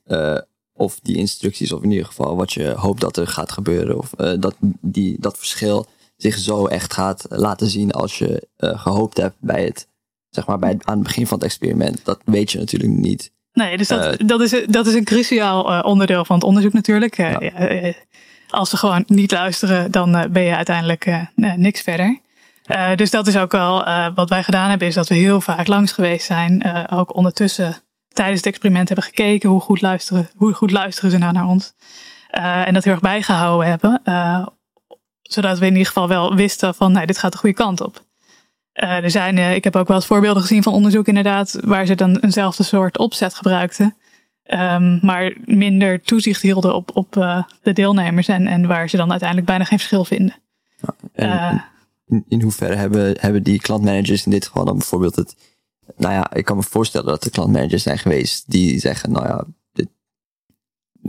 [0.72, 4.10] of die instructies, of in ieder geval wat je hoopt dat er gaat gebeuren, of
[4.40, 9.64] dat die, dat verschil zich zo echt gaat laten zien als je gehoopt hebt bij
[9.64, 9.88] het,
[10.30, 12.04] zeg maar, bij het, aan het begin van het experiment.
[12.04, 13.32] Dat weet je natuurlijk niet.
[13.52, 17.16] Nee, dus dat, dat, is, dat is een cruciaal onderdeel van het onderzoek natuurlijk.
[17.16, 17.52] Ja.
[18.48, 22.22] als ze gewoon niet luisteren, dan ben je uiteindelijk niks verder.
[22.94, 25.92] Dus dat is ook wel wat wij gedaan hebben, is dat we heel vaak langs
[25.92, 26.64] geweest zijn.
[26.90, 27.76] ook ondertussen
[28.08, 31.74] tijdens het experiment hebben gekeken hoe goed luisteren, hoe goed luisteren ze nou naar ons.
[32.30, 34.00] en dat heel erg bijgehouden hebben.
[35.22, 38.02] zodat we in ieder geval wel wisten van, nee, dit gaat de goede kant op.
[38.72, 42.16] Er zijn, ik heb ook wel eens voorbeelden gezien van onderzoek inderdaad, waar ze dan
[42.16, 43.96] eenzelfde soort opzet gebruikten.
[44.46, 47.12] Um, maar minder toezicht hielden op, op
[47.62, 50.34] de deelnemers en, en waar ze dan uiteindelijk bijna geen verschil vinden.
[51.14, 51.72] Ja,
[52.28, 55.36] in, hoeverre hebben, hebben die klantmanagers in dit geval dan bijvoorbeeld het,
[55.96, 59.46] nou ja, ik kan me voorstellen dat er klantmanagers zijn geweest die zeggen, nou ja,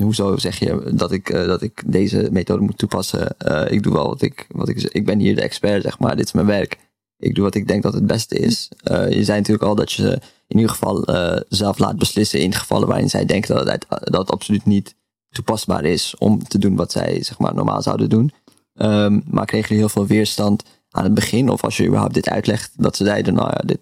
[0.04, 3.36] hoezo zeg je dat ik, dat ik deze methode moet toepassen?
[3.70, 6.26] ik doe wel wat ik, wat ik, ik ben hier de expert, zeg maar, dit
[6.26, 6.78] is mijn werk
[7.18, 8.70] ik doe wat ik denk dat het beste is.
[8.92, 11.04] Uh, je zei natuurlijk al dat je ze in ieder geval
[11.50, 14.96] zelf laat beslissen in gevallen waarin zij denken dat het, dat absoluut niet
[15.30, 18.32] toepasbaar is om te doen wat zij zeg maar normaal zouden doen.
[18.74, 20.64] Um, maar kregen jullie heel veel weerstand
[20.96, 21.50] aan het begin?
[21.50, 23.80] Of als je überhaupt dit uitlegt, dat ze zeiden, nou ja, dit,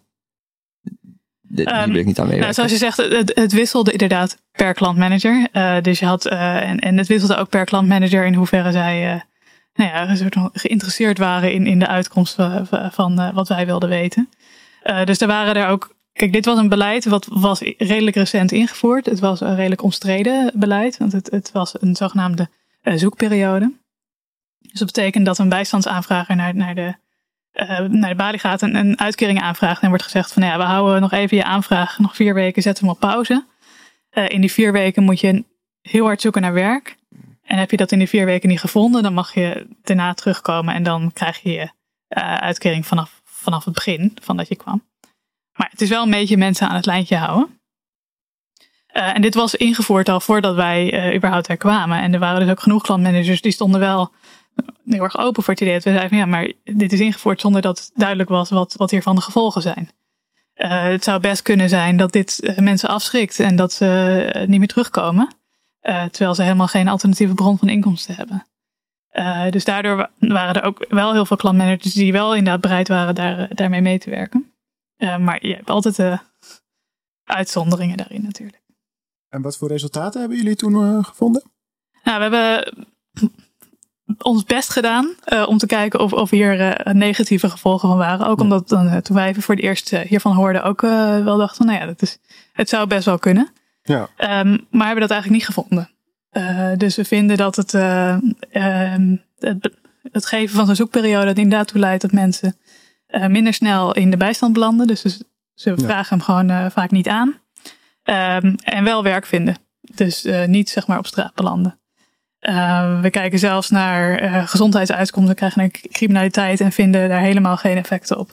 [1.41, 2.39] dit um, wil ik niet aan meewerken.
[2.39, 5.47] Nou, zoals je zegt, het, het wisselde inderdaad per klantmanager.
[5.53, 9.23] Uh, dus je had, en, en het wisselde ook per klantmanager in hoeverre zij
[9.73, 14.29] nou ja, soort geïnteresseerd waren in, in de uitkomst van, van wat wij wilden weten.
[15.05, 15.95] Dus er waren er ook.
[16.13, 19.05] Kijk, dit was een beleid wat was redelijk recent ingevoerd.
[19.05, 22.49] Het was een redelijk omstreden beleid, want het, het was een zogenaamde
[22.83, 23.73] uh, zoekperiode.
[24.59, 26.95] Dus dat betekent dat een bijstandsaanvrager naar, naar, de,
[27.87, 29.81] naar de balie gaat en een uitkering aanvraagt.
[29.81, 32.79] En wordt gezegd van ja, we houden nog even je aanvraag, nog vier weken, zet
[32.79, 33.45] hem op pauze.
[34.27, 35.43] in die vier weken moet je
[35.81, 36.95] heel hard zoeken naar werk.
[37.43, 40.73] En heb je dat in die vier weken niet gevonden, dan mag je daarna terugkomen
[40.73, 44.83] en dan krijg je je uh, uitkering vanaf, vanaf het begin van dat je kwam.
[45.53, 47.59] Maar het is wel een beetje mensen aan het lijntje houden.
[48.87, 52.01] En dit was ingevoerd al voordat wij überhaupt er kwamen.
[52.01, 54.11] En er waren dus ook genoeg klantmanagers die stonden wel
[54.85, 55.73] heel erg open voor het idee.
[55.73, 58.91] Dat we zeiden van ja, maar dit is ingevoerd zonder dat duidelijk was wat, wat
[58.91, 59.89] hiervan de gevolgen zijn.
[60.53, 65.27] het zou best kunnen zijn dat dit mensen afschrikt en dat ze niet meer terugkomen.
[65.83, 68.45] Uh, terwijl ze helemaal geen alternatieve bron van inkomsten hebben.
[69.11, 73.15] Uh, dus daardoor waren er ook wel heel veel klantmanagers die wel inderdaad bereid waren
[73.15, 74.53] daar, daarmee mee te werken.
[74.97, 76.19] Maar je hebt altijd de
[77.23, 78.61] uitzonderingen daarin natuurlijk.
[79.29, 81.43] En wat voor resultaten hebben jullie toen gevonden?
[82.03, 82.73] Nou, we hebben
[84.17, 88.27] ons best gedaan om te kijken of, of hier negatieve gevolgen van waren.
[88.27, 91.79] Ook omdat dan, toen wij even voor het eerst hiervan hoorden ook wel dachten, nou
[91.79, 92.19] ja, dat is,
[92.53, 93.51] het zou best wel kunnen.
[93.83, 93.99] Ja.
[94.01, 95.89] Um, maar hebben dat eigenlijk niet gevonden.
[96.77, 98.17] Dus we vinden dat het, uh,
[99.39, 99.69] het,
[100.11, 102.57] het, geven van zo'n zoekperiode dat inderdaad toe leidt dat mensen
[103.27, 104.87] minder snel in de bijstand belanden.
[104.87, 107.27] Dus ze vragen hem gewoon vaak niet aan.
[108.03, 109.55] Um, en wel werk vinden.
[109.81, 111.79] Dus niet zeg maar op straat belanden.
[113.01, 118.31] We kijken zelfs naar gezondheidsuitkomsten, krijgen naar criminaliteit en vinden daar helemaal geen effecten op.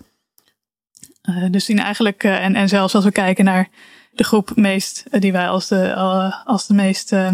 [1.50, 3.68] dus zien eigenlijk, en, en zelfs als we kijken naar
[4.12, 7.30] de groep meest, eh, die wij als de, uh, als de meest, uh,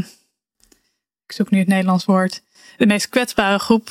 [1.27, 2.43] ik zoek nu het Nederlands woord,
[2.77, 3.91] de meest kwetsbare groep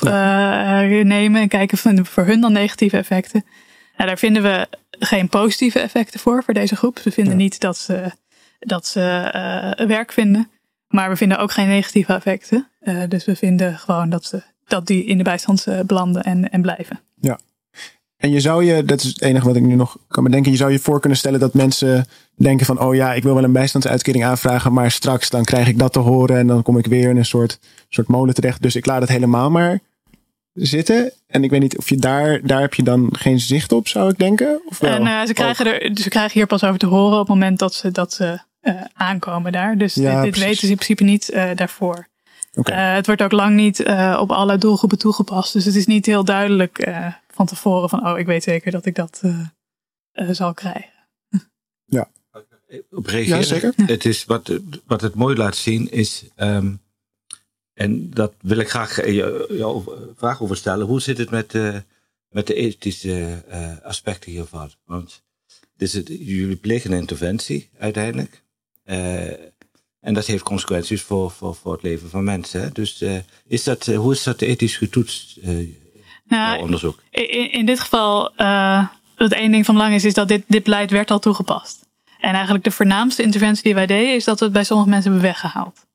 [1.02, 3.44] nemen en kijken van voor hun dan negatieve effecten.
[3.96, 6.98] Nou, daar vinden we geen positieve effecten voor, voor deze groep.
[6.98, 7.38] We vinden ja.
[7.38, 8.12] niet dat ze,
[8.58, 9.00] dat ze
[9.86, 10.50] werk vinden,
[10.96, 12.68] maar we vinden ook geen negatieve effecten.
[13.08, 17.00] dus we vinden gewoon dat, ze, dat die in de bijstand belanden en, en blijven.
[17.20, 17.38] Ja.
[18.16, 20.56] En je zou je, dat is het enige wat ik nu nog kan bedenken, je
[20.56, 23.52] zou je voor kunnen stellen dat mensen denken van, oh ja, ik wil wel een
[23.52, 27.10] bijstandsuitkering aanvragen, maar straks dan krijg ik dat te horen en dan kom ik weer
[27.10, 28.62] in een soort, soort molen terecht.
[28.62, 29.80] Dus ik laat het helemaal maar
[30.52, 31.12] zitten.
[31.26, 34.10] En ik weet niet of je daar, daar heb je dan geen zicht op, zou
[34.10, 34.60] ik denken?
[34.68, 34.90] Of wel?
[34.90, 37.58] En uh, ze, krijgen er, ze krijgen hier pas over te horen op het moment
[37.58, 39.78] dat ze, dat ze uh, aankomen daar.
[39.78, 42.06] Dus ja, dit, dit weten ze in principe niet uh, daarvoor.
[42.54, 42.94] Okay.
[42.94, 43.80] het wordt ook lang niet
[44.18, 45.52] op alle doelgroepen toegepast.
[45.52, 46.90] Dus het is niet heel duidelijk
[47.28, 49.22] van tevoren van, oh, ik weet zeker dat ik dat
[50.12, 50.90] zal krijgen.
[51.88, 52.10] Ja.
[52.90, 53.38] op reageren?
[53.38, 53.72] Ja, zeker.
[53.94, 56.72] Het is wat, wat het mooi laat zien is, ehm,
[57.76, 59.14] en dat wil ik graag eh,
[59.48, 59.82] jou
[60.16, 60.86] vraag over stellen.
[60.86, 61.82] Hoe zit het met, de
[62.28, 64.70] met de ethische uh, aspecten hiervan?
[64.84, 65.22] Want
[65.76, 68.44] dus het, jullie plegen een interventie uiteindelijk.
[68.86, 69.24] Uh,
[70.00, 72.60] en dat heeft consequenties voor, voor, voor het leven van mensen.
[72.60, 72.70] Hè?
[72.72, 75.38] Dus uh, is dat, hoe is dat ethisch getoetst,
[76.24, 77.02] nou, onderzoek?
[77.10, 78.32] In, in, dit geval,
[79.16, 81.86] het één ding van belang is, is dat dit, dit beleid werd al toegepast.
[82.20, 85.10] En eigenlijk de voornaamste interventie die wij deden, is dat we het bij sommige mensen
[85.10, 85.86] hebben weggehaald.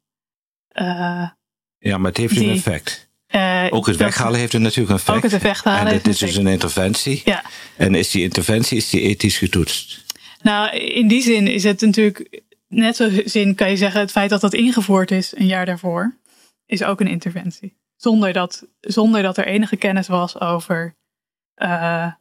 [0.73, 1.29] Uh,
[1.77, 3.09] ja, maar het heeft die, een effect.
[3.35, 5.25] Uh, ook het weghalen heeft een natuurlijk een effect.
[5.25, 5.79] Ook het weghalen.
[5.79, 7.21] En dit is dus een interventie.
[7.25, 7.43] Ja.
[7.77, 10.03] En is die interventie is die ethisch getoetst?
[10.41, 14.29] Nou, in die zin is het natuurlijk, net zo zin kan je zeggen, het feit
[14.29, 16.17] dat dat ingevoerd is een jaar daarvoor,
[16.65, 17.79] is ook een interventie.
[17.95, 20.95] Zonder dat, zonder dat er enige kennis was over,
[21.55, 22.11] uh,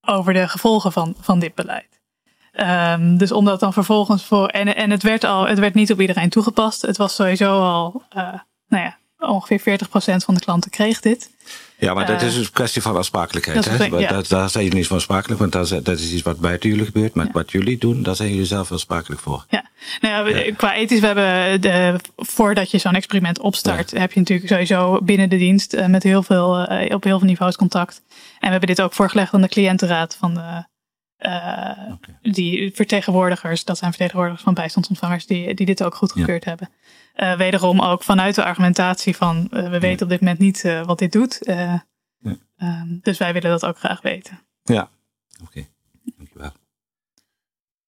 [0.00, 2.00] over de gevolgen van, van dit beleid.
[2.52, 4.48] Um, dus omdat dan vervolgens voor.
[4.48, 6.82] En, en het werd al, het werd niet op iedereen toegepast.
[6.82, 8.34] Het was sowieso al, uh,
[8.68, 9.84] nou ja, ongeveer 40%
[10.24, 11.30] van de klanten kreeg dit.
[11.82, 13.64] Ja, maar dat is een kwestie van aansprakelijkheid.
[13.64, 13.84] Hè?
[13.84, 14.08] Ja.
[14.08, 16.70] Dat, daar zijn jullie niet van aansprakelijk, want dat is, dat is iets wat buiten
[16.70, 17.14] jullie gebeurt.
[17.14, 17.32] Maar ja.
[17.32, 19.44] wat jullie doen, daar zijn jullie zelf aansprakelijk voor.
[19.48, 19.64] Ja,
[20.00, 24.48] nou ja, qua ethisch, we hebben de, voordat je zo'n experiment opstart, heb je natuurlijk
[24.48, 28.02] sowieso binnen de dienst uh, met heel veel, uh, op heel veel niveaus contact.
[28.08, 30.64] En we hebben dit ook voorgelegd aan de cliëntenraad van de,
[31.28, 36.70] uh, die vertegenwoordigers, dat zijn vertegenwoordigers van bijstandsontvangers, die, die dit ook goedgekeurd hebben.
[37.16, 40.98] Uh, wederom ook vanuit de argumentatie van uh, we weten op dit moment niet wat
[40.98, 41.38] dit doet.
[41.40, 41.86] Ja.
[42.62, 44.40] Um, dus wij willen dat ook graag weten.
[44.62, 44.90] Ja,
[45.42, 45.44] oké.
[45.44, 45.68] Okay.
[46.16, 46.52] Dankjewel.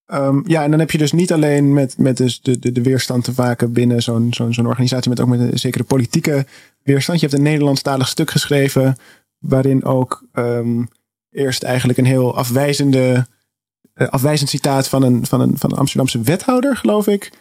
[0.07, 2.83] Um, ja, en dan heb je dus niet alleen met, met dus de, de, de
[2.83, 6.47] weerstand te vaken binnen zo'n zo'n zo'n organisatie, met ook met een zekere politieke
[6.83, 7.21] weerstand.
[7.21, 8.97] Je hebt een Nederlandstalig stuk geschreven
[9.39, 10.89] waarin ook um,
[11.31, 13.27] eerst eigenlijk een heel afwijzende,
[13.95, 17.33] afwijzend citaat van een, van, een, van een Amsterdamse wethouder, geloof ik.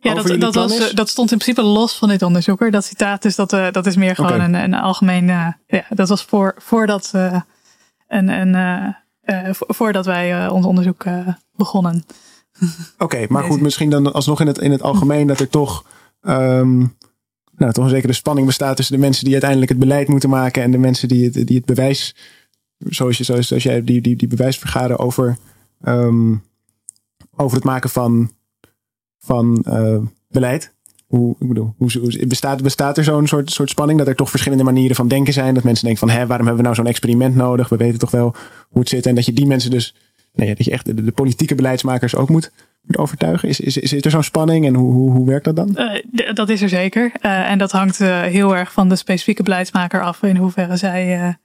[0.00, 2.70] Ja, dat, dat, was, uh, dat stond in principe los van dit onderzoeker.
[2.70, 4.44] Dat citaat, dus dat, uh, dat is meer gewoon okay.
[4.44, 5.26] een, een algemeen.
[5.26, 7.10] ja, dat was voor, voordat,
[8.08, 8.94] een, een,
[9.56, 11.04] voordat wij ons onderzoek
[11.56, 12.04] begonnen.
[12.60, 15.84] Oké, okay, maar goed, misschien dan alsnog in het, in het algemeen dat er toch.
[16.22, 16.96] Um,
[17.56, 20.62] nou, toch een zekere spanning bestaat tussen de mensen die uiteindelijk het beleid moeten maken
[20.62, 22.14] en de mensen die het, die het bewijs
[22.78, 25.36] zoals, je, zoals, zoals jij die, die, die bewijs vergaren over,
[25.84, 26.42] um,
[27.36, 28.32] over het maken van,
[29.20, 29.96] van uh,
[30.28, 30.74] beleid.
[31.06, 34.64] Hoe, ik bedoel, hoe, bestaat, bestaat er zo'n soort, soort spanning dat er toch verschillende
[34.64, 35.54] manieren van denken zijn?
[35.54, 37.68] Dat mensen denken van, waarom hebben we nou zo'n experiment nodig?
[37.68, 38.34] We weten toch wel
[38.68, 39.06] hoe het zit.
[39.06, 39.94] En dat je die mensen dus,
[40.32, 42.52] nee, dat je echt de, politieke beleidsmakers ook moet,
[42.92, 43.48] overtuigen.
[43.48, 45.76] Is, is, is er zo'n spanning en hoe, hoe, werkt dat dan?
[45.76, 47.12] Uh, dat is er zeker.
[47.22, 51.36] Uh, en dat hangt heel erg van de specifieke beleidsmaker af in hoeverre zij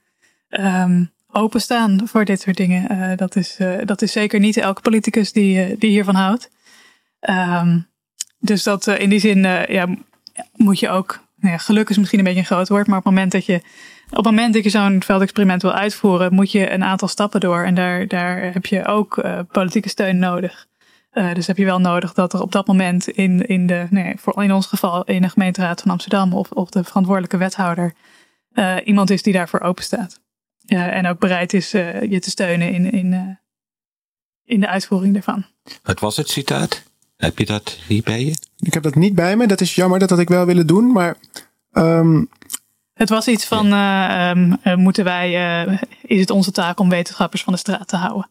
[0.48, 3.16] um, openstaan voor dit soort dingen.
[3.16, 6.50] Dat, is, dat is zeker niet elke politicus die, die hiervan houdt.
[7.30, 7.88] Um,
[8.38, 9.86] dus dat in die zin ja,
[10.52, 11.24] moet je ook.
[11.36, 13.46] Nou ja, geluk is misschien een beetje een groot woord, maar op het moment dat
[13.46, 13.60] je.
[14.10, 17.64] Op het moment dat je zo'n veldexperiment wil uitvoeren, moet je een aantal stappen door.
[17.64, 20.66] En daar, daar heb je ook politieke steun nodig.
[21.10, 24.42] dus heb je wel nodig dat er op dat moment in, in, de, nee, voor,
[24.42, 27.94] in ons geval in de gemeenteraad van Amsterdam of, of de verantwoordelijke wethouder
[28.84, 30.20] iemand is die daarvoor open staat.
[30.66, 33.38] En ook bereid is je te steunen in, in,
[34.44, 35.44] in de uitvoering daarvan.
[35.82, 36.85] Wat was het citaat?
[37.16, 38.34] Heb je dat hier bij je?
[38.58, 39.46] Ik heb dat niet bij me.
[39.46, 39.98] Dat is jammer.
[39.98, 40.92] Dat had ik wel willen doen.
[40.92, 41.16] Maar.
[41.72, 42.28] Um...
[42.94, 44.30] Het was iets van: uh,
[44.62, 45.30] um, moeten wij.
[46.02, 48.28] is het onze taak om wetenschappers van de straat te houden?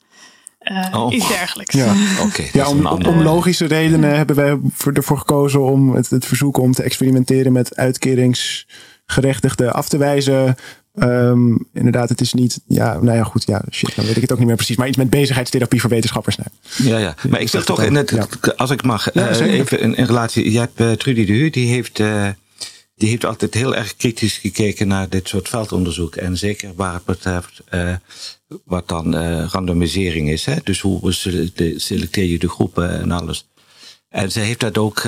[0.94, 1.14] Oh.
[1.14, 1.76] Iets dergelijks.
[1.76, 4.60] Ja, okay, ja om, om, logische redenen hebben wij
[4.94, 10.56] ervoor gekozen om het, het verzoek om te experimenteren met uitkeringsgerechtigden af te wijzen.
[11.00, 12.62] Um, inderdaad, het is niet.
[12.68, 13.46] Ja, nou ja, goed.
[13.46, 14.76] Ja, shit, dan weet ik het ook niet meer precies.
[14.76, 16.36] Maar iets met bezigheidstherapie voor wetenschappers.
[16.36, 16.50] Nou.
[16.78, 17.16] Ja, ja.
[17.30, 17.90] Maar ik wil toch.
[17.90, 18.28] Ja.
[18.56, 20.52] Als ik mag, ja, uh, even in, in, relatie.
[20.52, 22.00] Je hebt uh, Trudy de Hu, die heeft.
[22.00, 22.28] Uh,
[22.96, 26.16] die heeft altijd heel erg kritisch gekeken naar dit soort veldonderzoek.
[26.16, 27.64] En zeker waar het betreft
[28.66, 29.16] wat dan
[29.46, 30.46] randomisering is.
[30.46, 30.56] Hè?
[30.64, 31.12] Dus hoe
[31.76, 33.48] selecteer je de groepen en alles.
[34.10, 35.04] En ze heeft dat ook,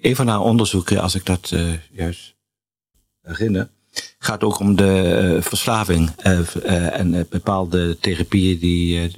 [0.00, 1.54] een van haar onderzoeken, als ik dat
[1.92, 2.34] juist
[3.22, 3.70] herinner,
[4.18, 9.10] gaat ook om de uh, verslaving uh, uh, en bepaalde therapieën die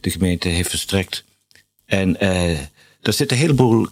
[0.00, 1.24] de gemeente heeft verstrekt.
[1.84, 2.12] En
[3.00, 3.88] daar zitten een heleboel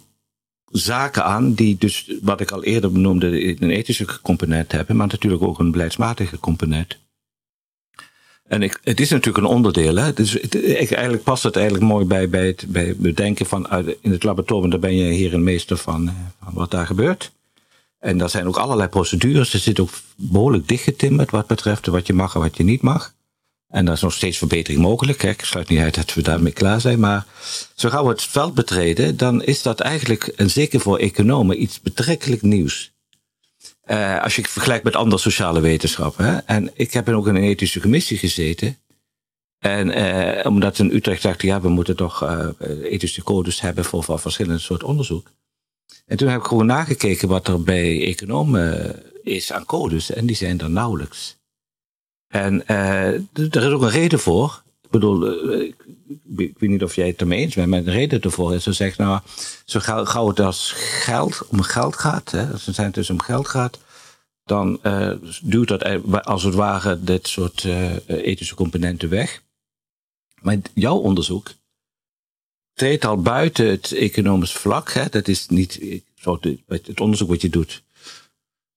[0.70, 5.42] zaken aan die dus, wat ik al eerder benoemde, een ethische component hebben, maar natuurlijk
[5.42, 6.98] ook een beleidsmatige component.
[8.46, 9.96] En ik, het is natuurlijk een onderdeel.
[9.96, 10.12] Hè?
[10.12, 12.64] Dus het, eigenlijk past het eigenlijk mooi bij, bij, het,
[12.96, 16.10] bedenken van in het laboratorium, daar ben je hier een meester van,
[16.44, 17.32] van wat daar gebeurt.
[18.00, 19.52] En daar zijn ook allerlei procedures.
[19.52, 23.14] Er zit ook behoorlijk dichtgetimmerd wat betreft wat je mag en wat je niet mag.
[23.68, 25.22] En er is nog steeds verbetering mogelijk.
[25.22, 27.00] Ik sluit niet uit dat we daarmee klaar zijn.
[27.00, 27.26] Maar
[27.74, 31.80] zo gauw we het veld betreden, dan is dat eigenlijk, en zeker voor economen, iets
[31.80, 32.92] betrekkelijk nieuws.
[33.86, 36.24] Uh, als je vergelijkt met andere sociale wetenschappen.
[36.24, 36.36] Hè.
[36.36, 38.78] En ik heb ook in een ethische commissie gezeten.
[39.58, 42.48] En uh, omdat in Utrecht dacht, ja, we moeten toch uh,
[42.82, 45.30] ethische codes hebben voor, voor verschillende soorten onderzoek.
[46.06, 50.10] En toen heb ik gewoon nagekeken wat er bij economen is aan codes.
[50.10, 51.38] En die zijn er nauwelijks.
[52.28, 54.62] En uh, er is ook een reden voor.
[54.82, 55.66] Ik bedoel, uh,
[56.36, 58.72] ik, weet niet of jij het ermee eens bent, maar de reden ervoor is, ze
[58.72, 59.20] zegt nou,
[59.64, 63.78] zo gauw, het als geld, om geld gaat, hè, als het dus om geld gaat,
[64.44, 65.12] dan uh,
[65.42, 67.64] duwt dat als het ware dit soort
[68.06, 69.42] ethische componenten weg.
[70.40, 71.50] Maar jouw onderzoek
[72.80, 74.92] treedt al buiten het economisch vlak.
[74.92, 76.02] Hè, dat is niet
[76.66, 77.82] het onderzoek wat je doet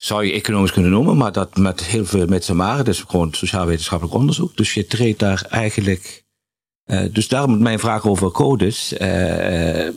[0.04, 4.16] zou je economisch kunnen noemen, maar dat met heel veel met samaren, dus gewoon sociaal-wetenschappelijk
[4.18, 4.58] onderzoek.
[4.58, 6.24] Dus je treedt daar eigenlijk.
[6.86, 8.94] Uh, dus daarom mijn vraag over codes.
[8.94, 9.94] Uh, uh,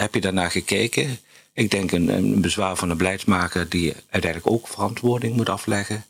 [0.00, 1.18] heb je daarnaar gekeken?
[1.52, 6.04] Ik denk een, een, bezwaar van een beleidsmaker die uiteindelijk ook verantwoording moet afleggen,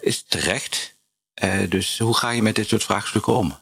[0.00, 0.94] is terecht.
[1.68, 3.56] dus hoe ga je met dit soort vraagstukken om?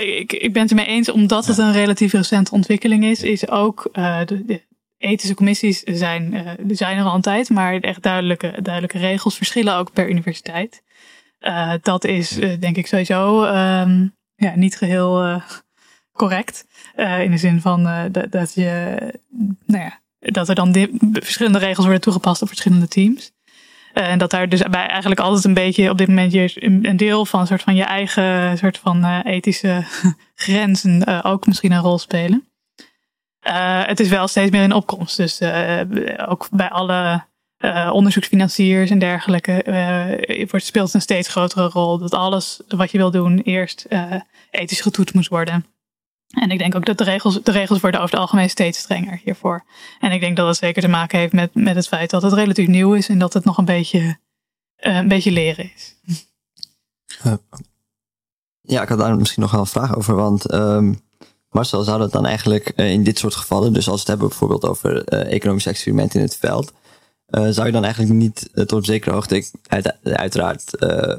[0.00, 3.88] Ik, ik ben het ermee eens, omdat het een relatief recente ontwikkeling is, is ook
[3.92, 4.62] de, de,
[5.02, 10.10] ethische commissies zijn, uh, zijn er altijd, maar echt duidelijke, duidelijke regels verschillen ook per
[10.10, 10.82] universiteit.
[11.40, 15.42] Uh, dat is uh, denk ik sowieso um, ja, niet geheel
[16.12, 16.66] correct.
[16.96, 18.96] in de zin van dat, dat, je,
[19.66, 23.32] nou ja, dat er dan verschillende regels worden toegepast op verschillende teams.
[23.92, 27.26] En dat daar dus bij eigenlijk altijd een beetje op dit moment je een deel
[27.26, 29.84] van een soort van je eigen soort van ethische
[30.34, 32.46] grenzen ook misschien een rol spelen.
[33.86, 35.16] Het is wel steeds meer in opkomst.
[35.16, 35.40] Dus
[36.26, 37.24] ook bij alle
[37.92, 39.62] onderzoeksfinanciers en dergelijke
[40.50, 41.98] wordt, speelt een steeds grotere rol.
[41.98, 43.86] Dat alles wat je wil doen eerst
[44.50, 45.71] ethisch getoetst moet worden.
[46.32, 49.20] En ik denk ook dat de regels, de regels worden over het algemeen steeds strenger
[49.24, 49.64] hiervoor.
[50.00, 52.32] En ik denk dat het zeker te maken heeft met, met het feit dat het
[52.32, 54.18] relatief nieuw is en dat het nog een beetje,
[54.76, 55.96] een beetje leren is.
[58.60, 60.14] Ja, ik had daar misschien nog wel een vraag over.
[60.14, 61.00] Want um,
[61.50, 64.28] Marcel, zou dat dan eigenlijk uh, in dit soort gevallen, dus als we het hebben
[64.28, 66.72] bijvoorbeeld over uh, economische experimenten in het veld,
[67.28, 70.70] uh, zou je dan eigenlijk niet tot op zekere hoogte, uit, uiteraard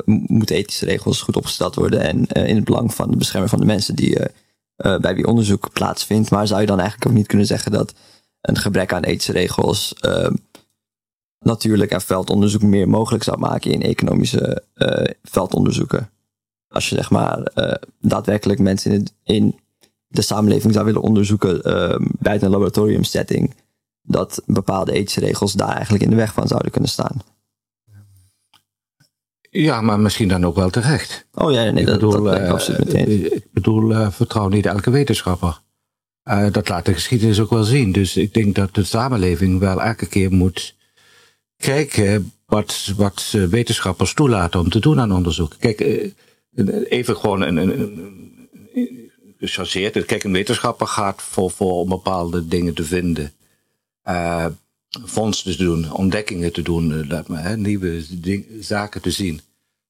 [0.06, 3.66] moeten ethische regels goed opgesteld worden en in het belang van de bescherming van de
[3.66, 4.18] mensen die,
[5.02, 7.94] bij wie onderzoek plaatsvindt, maar zou je dan eigenlijk ook niet kunnen zeggen dat
[8.42, 9.96] een gebrek aan ethische regels
[11.40, 14.64] natuurlijk en veldonderzoek meer mogelijk zou maken in economische
[15.24, 16.10] veldonderzoeken?
[16.68, 17.52] Als je zeg maar
[18.00, 19.60] daadwerkelijk mensen in, in
[20.08, 23.56] de samenleving zou willen onderzoeken uh, buiten een laboratoriumsetting,
[24.02, 27.22] dat bepaalde ethische regels daar eigenlijk in de weg van zouden kunnen staan.
[29.54, 31.26] Ja, maar misschien dan ook wel terecht.
[31.34, 33.10] Oh ja, nee, ik dat, bedoel, dat meteen.
[33.10, 35.62] Uh, ik bedoel, uh, vertrouw niet elke wetenschapper.
[36.30, 37.92] Uh, dat laat de geschiedenis ook wel zien.
[37.92, 40.76] Dus ik denk dat de samenleving wel elke keer moet
[41.58, 45.56] kijken wat, wat wetenschappers toelaten om te doen aan onderzoek.
[45.60, 45.80] Kijk,
[46.90, 50.06] even gewoon een, een, een gechargeerd.
[50.06, 53.32] Kijk, een wetenschapper gaat voor, voor om bepaalde dingen te vinden.
[55.06, 58.06] Fondsen te doen, ontdekkingen te doen, uh, nieuwe
[58.60, 59.42] zaken te zien.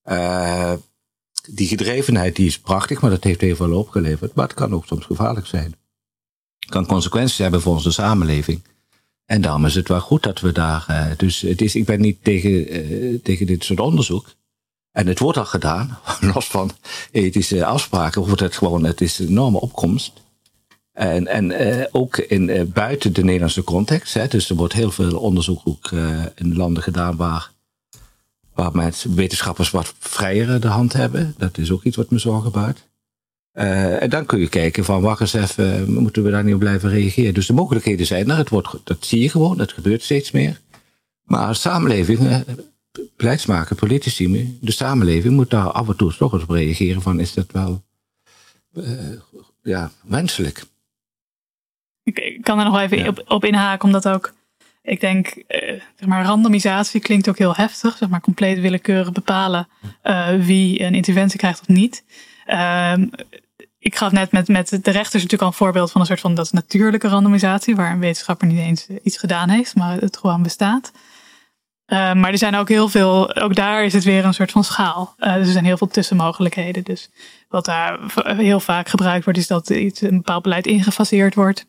[0.05, 0.73] Uh,
[1.49, 4.33] die gedrevenheid die is prachtig, maar dat heeft heel veel opgeleverd.
[4.33, 5.75] Maar het kan ook soms gevaarlijk zijn.
[6.59, 8.61] Het kan consequenties hebben voor onze samenleving.
[9.25, 11.13] En daarom is het wel goed dat we daar.
[11.17, 14.35] dus het is, ik ben niet tegen, tegen dit soort onderzoek.
[14.91, 15.99] En het wordt al gedaan,
[16.33, 16.71] los van
[17.11, 20.22] ethische afspraken, wordt het gewoon, het is een enorme opkomst.
[20.93, 24.13] En, en uh, ook in, uh, buiten de Nederlandse context.
[24.13, 27.51] Hè, dus er wordt heel veel onderzoek ook uh, in landen gedaan waar,
[28.53, 31.35] waar mensen, wetenschappers wat vrijer de hand hebben.
[31.37, 32.87] Dat is ook iets wat me zorgen baart.
[33.99, 36.89] en dan kun je kijken van wacht eens even, moeten we daar niet op blijven
[36.89, 37.33] reageren?
[37.33, 40.61] Dus de mogelijkheden zijn er, het wordt, dat zie je gewoon, het gebeurt steeds meer.
[41.23, 42.43] Maar als samenleving
[43.15, 47.33] beleidsmaker, politici, de samenleving moet daar af en toe toch eens op reageren van is
[47.33, 47.83] dat wel
[49.61, 50.65] ja, wenselijk.
[52.43, 53.07] Ik, kan er nog even ja.
[53.07, 54.33] op, op, inhaken, omdat ook,
[54.81, 55.43] ik denk, uh,
[55.95, 59.67] zeg maar, randomisatie klinkt ook heel heftig, zeg maar, compleet willekeurig bepalen
[60.03, 62.03] uh, wie een interventie krijgt of niet.
[62.45, 63.07] Ehm,
[63.79, 66.35] ik gaf net met, met de rechters natuurlijk al een voorbeeld van een soort van
[66.35, 70.91] dat natuurlijke randomisatie, waar een wetenschapper niet eens iets gedaan heeft, maar het gewoon bestaat.
[71.87, 74.63] Uh, maar er zijn ook heel veel, ook daar is het weer een soort van
[74.63, 75.15] schaal.
[75.19, 76.83] Uh, dus er zijn heel veel tussenmogelijkheden.
[76.83, 77.09] Dus
[77.49, 81.65] wat daar heel vaak gebruikt wordt, is dat iets, een bepaald beleid ingefaseerd wordt.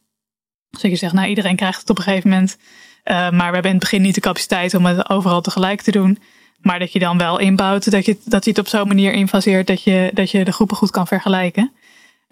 [0.81, 2.57] Dus je zegt, nou iedereen krijgt het op een gegeven moment.
[3.05, 5.91] Uh, maar we hebben in het begin niet de capaciteit om het overal tegelijk te
[5.91, 6.18] doen.
[6.61, 9.66] Maar dat je dan wel inbouwt dat je, dat je het op zo'n manier infaseert
[9.66, 11.72] dat je, dat je de groepen goed kan vergelijken.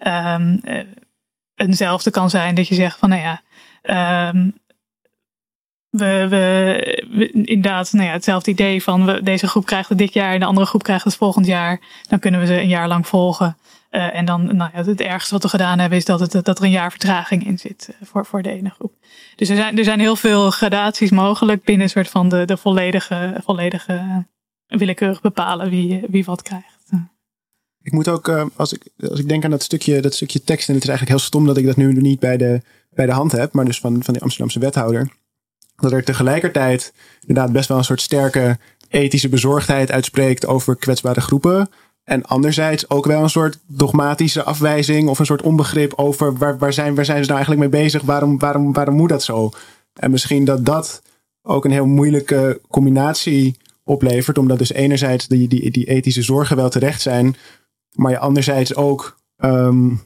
[0.07, 0.61] Um,
[1.55, 3.41] eenzelfde kan zijn dat je zegt van nou ja,
[4.29, 4.53] um,
[5.89, 10.33] we, we, inderdaad nou ja, hetzelfde idee van we, deze groep krijgt het dit jaar
[10.33, 11.79] en de andere groep krijgt het volgend jaar.
[12.09, 13.57] Dan kunnen we ze een jaar lang volgen.
[13.95, 16.57] Uh, en dan, nou ja, het ergste wat we gedaan hebben is dat, het, dat
[16.57, 18.93] er een jaar vertraging in zit uh, voor, voor de ene groep.
[19.35, 22.57] Dus er zijn, er zijn heel veel gradaties mogelijk binnen een soort van de, de
[22.57, 24.25] volledige, volledige
[24.67, 26.71] willekeurig bepalen wie, wie wat krijgt.
[27.81, 30.73] Ik moet ook, als, ik, als ik denk aan dat stukje, dat stukje tekst, en
[30.73, 33.31] het is eigenlijk heel stom dat ik dat nu niet bij de, bij de hand
[33.31, 35.11] heb, maar dus van, van de Amsterdamse wethouder
[35.75, 38.57] dat er tegelijkertijd inderdaad best wel een soort sterke
[38.89, 41.69] ethische bezorgdheid uitspreekt over kwetsbare groepen.
[42.03, 46.73] En anderzijds ook wel een soort dogmatische afwijzing of een soort onbegrip over waar, waar,
[46.73, 48.01] zijn, waar zijn ze nou eigenlijk mee bezig?
[48.01, 49.51] Waarom, waarom, waarom moet dat zo?
[49.93, 51.01] En misschien dat dat
[51.41, 56.69] ook een heel moeilijke combinatie oplevert, omdat dus enerzijds die, die, die ethische zorgen wel
[56.69, 57.35] terecht zijn,
[57.91, 60.01] maar je anderzijds ook um,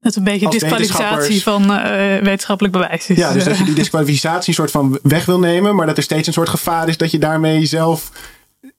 [0.00, 3.16] dat een beetje disqualificatie van uh, wetenschappelijk bewijs is.
[3.16, 6.26] Ja, dus dat je die disqualificatie soort van weg wil nemen, maar dat er steeds
[6.26, 8.12] een soort gevaar is dat je daarmee zelf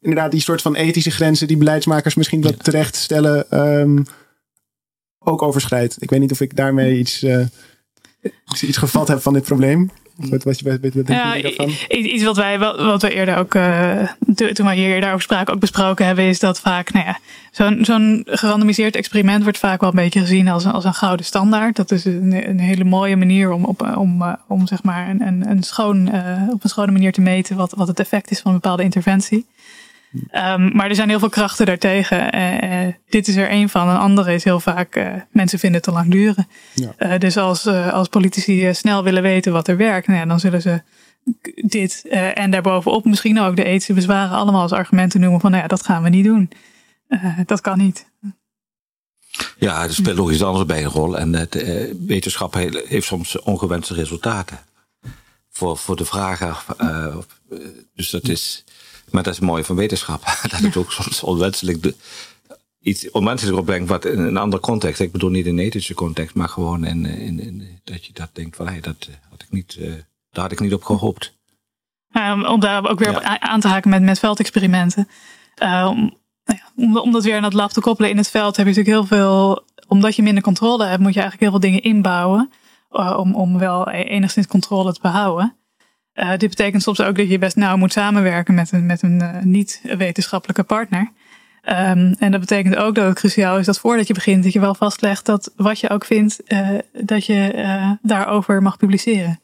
[0.01, 4.05] inderdaad die soort van ethische grenzen die beleidsmakers misschien wat terecht stellen, um,
[5.19, 5.97] ook overschrijdt.
[5.99, 7.45] Ik weet niet of ik daarmee iets, uh,
[8.61, 9.91] iets gevat heb van dit probleem.
[10.17, 11.71] Wat, wat, wat, wat denk ja, daarvan?
[11.87, 16.05] Iets wat wij, wat we eerder ook, uh, toen we hier daarover spraken, ook besproken
[16.05, 17.19] hebben, is dat vaak, nou ja,
[17.51, 21.75] zo'n zo'n gerandomiseerd experiment wordt vaak wel een beetje gezien als, als een gouden standaard.
[21.75, 25.21] Dat is een, een hele mooie manier om, op, om, uh, om zeg maar een,
[25.21, 28.39] een, een schoon, uh, op een schone manier te meten wat, wat het effect is
[28.39, 29.45] van een bepaalde interventie.
[30.31, 32.35] Um, maar er zijn heel veel krachten daartegen.
[32.35, 33.87] Uh, dit is er één van.
[33.87, 36.47] Een andere is heel vaak, uh, mensen vinden het te lang duren.
[36.73, 37.17] Ja.
[37.17, 40.81] dus als, als politici snel willen weten wat er werkt, nou ja, dan zullen ze
[41.55, 45.69] dit en daarbovenop misschien ook de ethische bezwaren allemaal als argumenten noemen van, nou ja,
[45.69, 46.49] dat gaan we niet doen.
[47.45, 48.05] dat kan niet.
[49.57, 51.17] Ja, er speelt nog iets anders bij een rol.
[51.17, 51.53] En het,
[52.05, 52.53] wetenschap
[52.87, 54.59] heeft soms ongewenste resultaten.
[55.49, 56.55] Voor, voor de vragen.
[57.95, 58.63] dus dat is
[59.11, 60.23] maar dat is mooi van wetenschap.
[60.51, 61.93] dat het ook soms onwenselijk
[62.87, 65.01] iets onwenselijk opbrengt wat in een andere context.
[65.01, 68.29] Ik bedoel niet in een ethische context, maar gewoon in, in, in dat je dat
[68.33, 69.93] denkt van hey, dat eh, had ik niet, uh,
[70.31, 71.33] daar had ik niet op gehoopt.
[72.47, 75.07] om daar ook weer op aan te haken met, met veldexperimenten.
[75.61, 76.17] Om,
[76.75, 79.09] om, om dat weer aan het lab te koppelen in het veld heb je natuurlijk
[79.09, 79.65] heel veel.
[79.87, 82.51] Omdat je minder controle hebt, moet je eigenlijk heel veel dingen inbouwen.
[82.89, 85.56] om, om wel e-, enigszins controle te behouden.
[86.17, 89.21] Uh, dit betekent soms ook dat je best nauw moet samenwerken met een, met een
[89.21, 91.11] uh, niet-wetenschappelijke partner.
[91.63, 94.59] Um, en dat betekent ook dat het cruciaal is dat voordat je begint, dat je
[94.59, 99.39] wel vastlegt dat wat je ook vindt, uh, dat je daarover mag publiceren.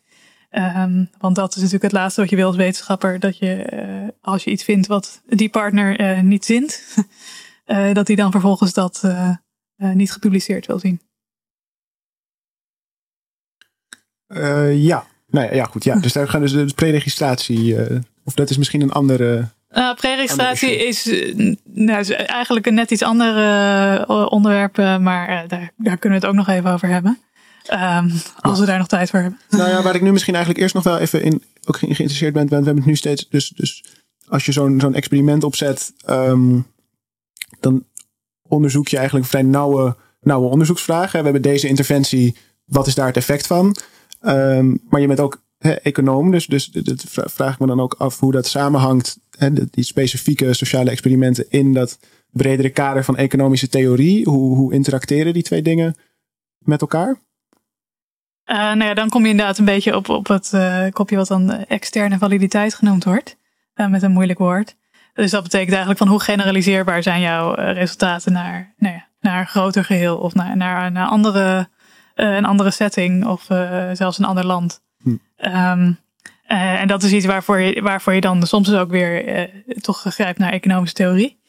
[0.51, 4.43] Um, want dat is natuurlijk het laatste wat je wil als wetenschapper, dat je als
[4.43, 6.95] je iets vindt wat die partner niet zint,
[7.93, 9.03] dat hij dan vervolgens dat
[9.75, 11.01] niet gepubliceerd wil zien.
[14.75, 15.83] ja, nou ja, goed.
[15.83, 15.95] Ja.
[15.95, 17.89] Dus daar gaan dus de preregistratie.
[17.89, 19.47] Uh, of dat is misschien een andere.
[19.71, 25.71] Uh, preregistratie is, uh, nou, is eigenlijk een net iets ander uh, onderwerp, maar daar,
[25.77, 27.19] daar kunnen we het ook nog even over hebben.
[27.71, 29.39] Um, als we daar nog tijd voor hebben.
[29.49, 32.47] Nou ja, waar ik nu misschien eigenlijk eerst nog wel even in ook geïnteresseerd ben,
[32.47, 33.29] want we hebben het nu steeds.
[33.29, 33.83] Dus, dus
[34.27, 36.67] als je zo'n zo'n experiment opzet, um,
[37.59, 37.85] dan
[38.47, 41.17] onderzoek je eigenlijk vrij nauwe, nauwe onderzoeksvragen.
[41.17, 43.75] We hebben deze interventie, wat is daar het effect van?
[44.25, 45.43] Um, maar je bent ook
[45.83, 49.17] econoom, dus, dus vraag ik me dan ook af hoe dat samenhangt,
[49.71, 51.99] die specifieke sociale experimenten in dat
[52.31, 54.29] bredere kader van economische theorie.
[54.29, 55.95] Hoe, hoe interacteren die twee dingen
[56.57, 57.09] met elkaar?
[58.45, 61.27] Uh, nou ja, dan kom je inderdaad een beetje op, op het uh, kopje wat
[61.27, 63.37] dan externe validiteit genoemd wordt.
[63.73, 64.75] Met een moeilijk woord.
[65.13, 69.47] Dus dat betekent eigenlijk van hoe generaliseerbaar zijn jouw resultaten naar, nou ja, naar een
[69.47, 71.69] groter geheel of naar, naar, naar andere
[72.15, 74.81] uh, een andere setting of uh, zelfs een ander land.
[74.97, 75.09] Hm.
[75.09, 75.99] Um,
[76.47, 79.49] uh, en dat is iets waarvoor je, waarvoor je dan soms ook weer
[79.81, 81.39] toch grijpt naar economische theorie.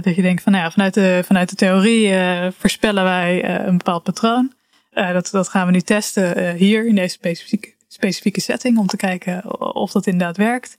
[0.00, 2.12] dat je denkt van nou ja, vanuit de, vanuit de theorie
[2.58, 4.52] voorspellen wij een bepaald patroon.
[4.90, 9.60] dat, dat gaan we nu testen hier in deze specifieke, specifieke setting om te kijken
[9.74, 10.78] of dat inderdaad werkt.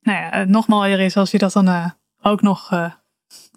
[0.00, 2.70] Nou ja, nog mooier is als je dat dan ook nog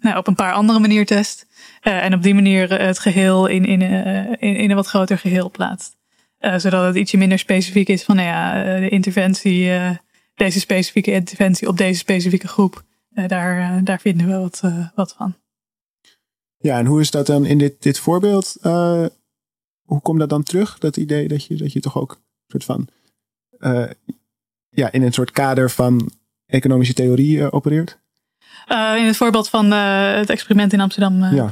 [0.00, 1.46] nou, op een paar andere manier test.
[1.82, 5.18] Uh, en op die manier het geheel in, in, uh, in, in, een wat groter
[5.18, 5.98] geheel plaatst.
[6.38, 9.70] Zodat het ietsje minder specifiek is van nou ja, de interventie,
[10.34, 12.82] deze specifieke interventie op deze specifieke groep.
[13.10, 14.62] daar, daar vinden we wat,
[14.94, 15.34] wat van.
[16.56, 18.56] Ja, en hoe is dat dan in dit, dit voorbeeld?
[19.82, 20.78] hoe komt dat dan terug?
[20.78, 22.88] Dat idee dat je, dat je toch ook een soort van
[24.70, 26.10] ja, in een soort kader van
[26.46, 27.98] economische theorie opereert?
[28.68, 31.22] Uh, in het voorbeeld van uh, het experiment in Amsterdam.
[31.22, 31.48] Uh, Ja.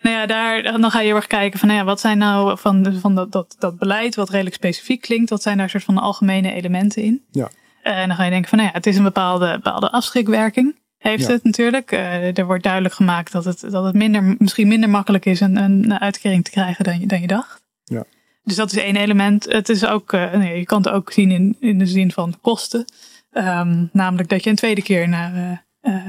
[0.00, 2.58] Nou ja, daar, dan ga je heel erg kijken van, nou ja, wat zijn nou
[2.58, 5.98] van, van dat, dat, dat beleid, wat redelijk specifiek klinkt, wat zijn daar soort van
[5.98, 7.24] algemene elementen in?
[7.30, 7.48] Ja.
[7.82, 10.76] en dan ga je denken van, nou ja, het is een bepaalde, bepaalde afschrikwerking.
[10.98, 11.32] Heeft Ja.
[11.32, 11.92] het natuurlijk.
[11.92, 16.00] Er wordt duidelijk gemaakt dat het, dat het minder, misschien minder makkelijk is een, een
[16.00, 17.62] uitkering te krijgen dan je, dan je dacht.
[17.84, 18.04] Ja.
[18.44, 19.44] Dus dat is één element.
[19.44, 22.84] Het is ook, nee, je kan het ook zien in, in de zin van kosten.
[23.32, 25.63] Um, namelijk dat je een tweede keer naar,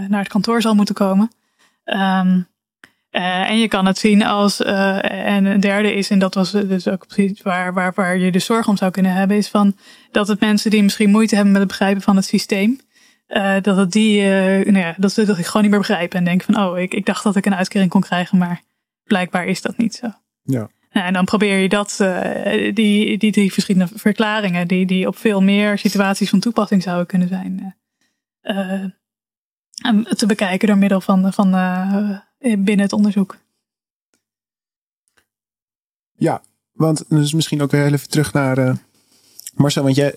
[0.08, 1.32] naar het kantoor zal moeten komen.
[1.84, 2.48] Um,
[3.10, 7.08] en je kan het zien als, en een derde is, en dat was dus ook
[7.08, 9.76] precies waar, waar, waar je de zorg om zou kunnen hebben, is van
[10.12, 12.80] dat het mensen die misschien moeite hebben met het begrijpen van het systeem,
[13.28, 16.54] uh, dat het die, nou ja, dat ze dat gewoon niet meer begrijpen en denken
[16.54, 18.62] van, oh, ik, ik dacht dat ik een uitkering kon krijgen, maar
[19.04, 20.08] blijkbaar is dat niet zo.
[20.42, 20.70] Ja.
[20.92, 21.98] Nou, en dan probeer je dat,
[22.74, 27.28] die, die drie verschillende verklaringen, die, die op veel meer situaties van toepassing zouden kunnen
[27.28, 27.76] zijn,
[30.16, 31.50] te bekijken door middel van, van
[32.40, 33.38] binnen het onderzoek.
[36.18, 38.78] Ja, want dus misschien ook weer even terug naar
[39.56, 40.16] Marcel, want jij,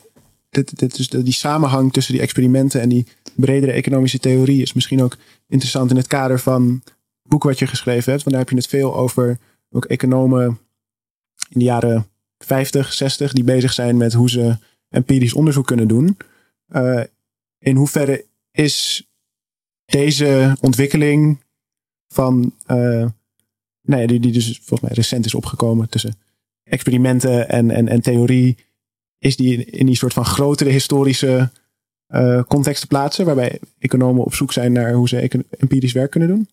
[0.50, 5.02] dit, dit is die samenhang tussen die experimenten en die bredere economische theorie is misschien
[5.02, 5.16] ook
[5.48, 8.24] interessant in het kader van het boek wat je geschreven hebt.
[8.24, 9.38] Want daar heb je het veel over
[9.70, 10.58] ook economen
[11.48, 12.06] in de jaren
[12.38, 14.56] 50, 60 die bezig zijn met hoe ze
[14.88, 16.16] empirisch onderzoek kunnen doen.
[16.70, 17.02] Uh,
[17.58, 19.07] in hoeverre is
[19.90, 21.40] deze ontwikkeling
[22.08, 23.06] van, uh,
[23.82, 26.18] nee, die, die dus volgens mij recent is opgekomen tussen
[26.62, 28.56] experimenten en, en, en theorie,
[29.18, 31.50] is die in, in die soort van grotere historische
[32.08, 36.28] uh, context te plaatsen, waarbij economen op zoek zijn naar hoe ze empirisch werk kunnen
[36.28, 36.48] doen?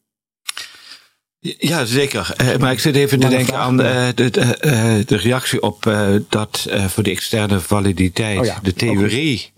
[1.40, 2.36] Ja, zeker.
[2.42, 5.84] Uh, maar ik zit even te denken aan uh, de, de, de, reactie op
[6.30, 9.54] dat voor de externe validiteit oh ja, de theorie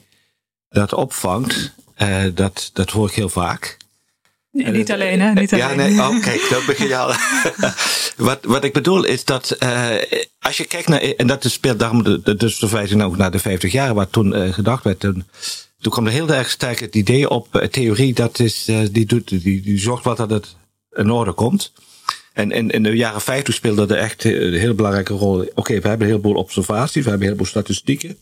[0.70, 1.76] dat opvangt.
[2.34, 3.78] Dat, dat hoor ik heel vaak.
[4.52, 5.34] Nee, niet alleen, hè?
[5.34, 5.96] Niet ja, alleen.
[5.96, 7.14] nee, oh, kijk, dat begin je al.
[8.28, 9.58] wat, wat ik bedoel is dat
[10.40, 13.72] als je kijkt naar, en dat speelt daarom, de, dus verwijzing ook naar de 50
[13.72, 15.26] jaar, wat toen gedacht werd, toen,
[15.80, 19.62] toen kwam er heel erg sterk het idee op, theorie, dat is, die, doet, die,
[19.62, 20.56] die zorgt wat dat het
[20.92, 21.72] in orde komt.
[22.34, 25.40] En in, in de jaren 50 speelde dat echt een hele belangrijke rol.
[25.40, 28.18] Oké, okay, we hebben een heleboel observaties, we hebben een heleboel statistieken.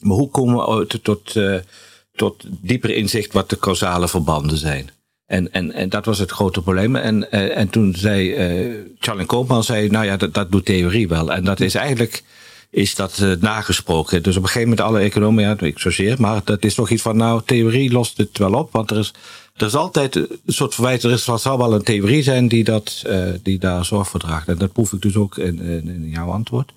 [0.00, 1.32] Maar hoe komen we tot,
[2.18, 4.90] tot, dieper inzicht wat de causale verbanden zijn?
[5.26, 6.96] En, en, en dat was het grote probleem.
[6.96, 11.08] En, uh, en toen zei uh, Charlie Koopman, zei, nou ja, dat, dat doet theorie
[11.08, 11.32] wel.
[11.32, 12.22] En dat is eigenlijk,
[12.70, 14.22] is dat uh, nagesproken.
[14.22, 17.02] Dus op een gegeven moment alle economen, ja, ik zozeer, maar dat is toch iets
[17.02, 19.12] van, nou, theorie lost het wel op, want er is
[19.60, 21.02] er is altijd een soort verwijt.
[21.02, 24.48] Er is, zal wel een theorie zijn die, dat, uh, die daar zorg voor draagt.
[24.48, 26.72] En dat proef ik dus ook in, in, jouw antwoord.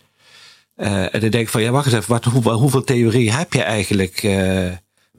[0.77, 2.11] Uh, en dan denk ik van, ja, wacht eens even.
[2.11, 4.21] Wat, hoe, hoeveel theorie heb je eigenlijk?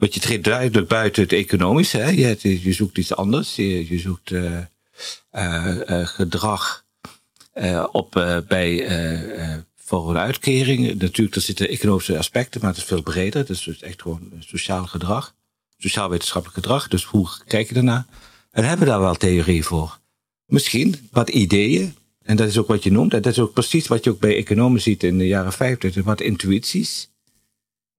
[0.03, 1.97] Want je treedt duidelijk buiten het economische.
[1.97, 2.09] Hè?
[2.09, 3.55] Je, je zoekt iets anders.
[3.55, 4.31] Je, zoekt
[6.07, 6.85] gedrag
[7.91, 8.11] op
[8.47, 8.87] bij
[9.75, 10.99] voor een uitkering.
[10.99, 13.39] Natuurlijk, er zitten economische aspecten, maar het is veel breder.
[13.39, 15.33] Het is dus echt gewoon sociaal gedrag
[15.77, 16.87] sociaal-wetenschappelijk gedrag.
[16.87, 18.05] Dus hoe kijk je daarnaar?
[18.51, 19.99] En hebben we daar wel theorie voor?
[20.45, 21.95] Misschien wat ideeën.
[22.21, 23.13] En dat is ook wat je noemt.
[23.13, 26.03] En dat is ook precies wat je ook bij economen ziet in de jaren 50.
[26.03, 27.09] Wat intuïties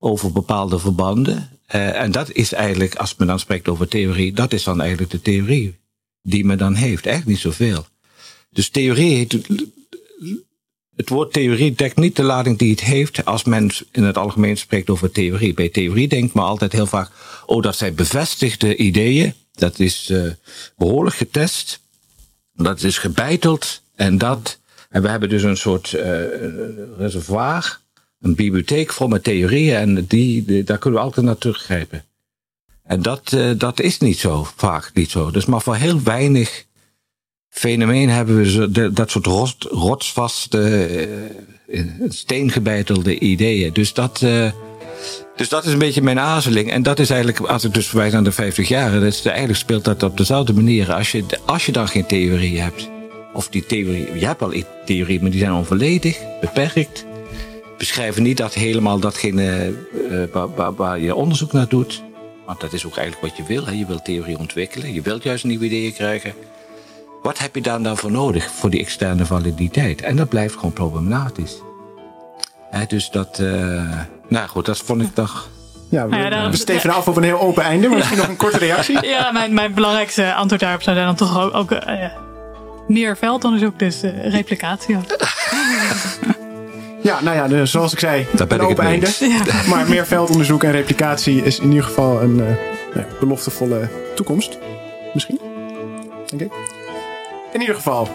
[0.04, 1.48] over bepaalde verbanden.
[1.74, 5.10] Uh, en dat is eigenlijk, als men dan spreekt over theorie, dat is dan eigenlijk
[5.10, 5.76] de theorie
[6.22, 7.06] die men dan heeft.
[7.06, 7.86] Echt niet zoveel.
[8.50, 9.36] Dus theorie heeft,
[10.96, 14.56] het woord theorie dekt niet de lading die het heeft als men in het algemeen
[14.56, 15.54] spreekt over theorie.
[15.54, 17.10] Bij theorie denkt men altijd heel vaak,
[17.46, 19.34] oh dat zijn bevestigde ideeën.
[19.52, 20.32] Dat is uh,
[20.76, 21.80] behoorlijk getest.
[22.54, 23.82] Dat is gebeiteld.
[23.94, 24.58] En dat,
[24.90, 26.02] en we hebben dus een soort uh,
[26.98, 27.82] reservoir,
[28.24, 29.76] een bibliotheek vol met theorieën.
[29.76, 32.04] En die, daar kunnen we altijd naar teruggrijpen.
[32.82, 35.30] En dat, uh, dat is niet zo, vaak niet zo.
[35.30, 36.64] Dus maar voor heel weinig
[37.48, 40.88] fenomeen hebben we zo, dat soort rot, rotsvaste,
[41.66, 43.72] uh, steengebeitelde ideeën.
[43.72, 44.50] Dus dat, uh,
[45.36, 46.70] dus dat is een beetje mijn aarzeling.
[46.70, 49.58] En dat is eigenlijk, als ik dus verwijs naar de 50 jaar, dat is, eigenlijk
[49.58, 50.92] speelt dat op dezelfde manier.
[50.92, 52.88] Als je, als je dan geen theorie hebt,
[53.32, 57.04] of die theorie, je hebt wel theorie, maar die zijn onvolledig, beperkt.
[57.84, 59.72] Beschrijven niet dat helemaal datgene
[60.10, 62.02] uh, waar, waar, waar je onderzoek naar doet.
[62.46, 63.66] Want dat is ook eigenlijk wat je wil.
[63.66, 63.72] Hè?
[63.72, 66.32] Je wilt theorie ontwikkelen, je wilt juist nieuwe ideeën krijgen.
[67.22, 70.02] Wat heb je dan daarvoor nodig voor die externe validiteit?
[70.02, 71.60] En dat blijft gewoon problematisch.
[72.70, 75.48] He, dus dat, uh, nou goed, dat vond ik toch.
[75.90, 78.18] Ja, we, Nou ja, dan- we steven af op een heel open einde, maar misschien
[78.18, 79.06] nog een korte reactie.
[79.06, 82.10] Ja, mijn, mijn belangrijkste antwoord daarop zou dan toch ook, ook eh,
[82.88, 84.96] meer veldonderzoek, dus eh, replicatie.
[87.04, 87.18] ook.
[87.18, 89.10] Ja, nou ja, dus zoals ik zei, Daar ben een ik het open einde.
[89.70, 92.40] Maar meer veldonderzoek en replicatie is in ieder geval een
[92.94, 94.58] eh, beloftevolle toekomst.
[95.14, 95.40] misschien.
[96.26, 96.52] Denk ik.
[97.52, 98.08] In ieder geval,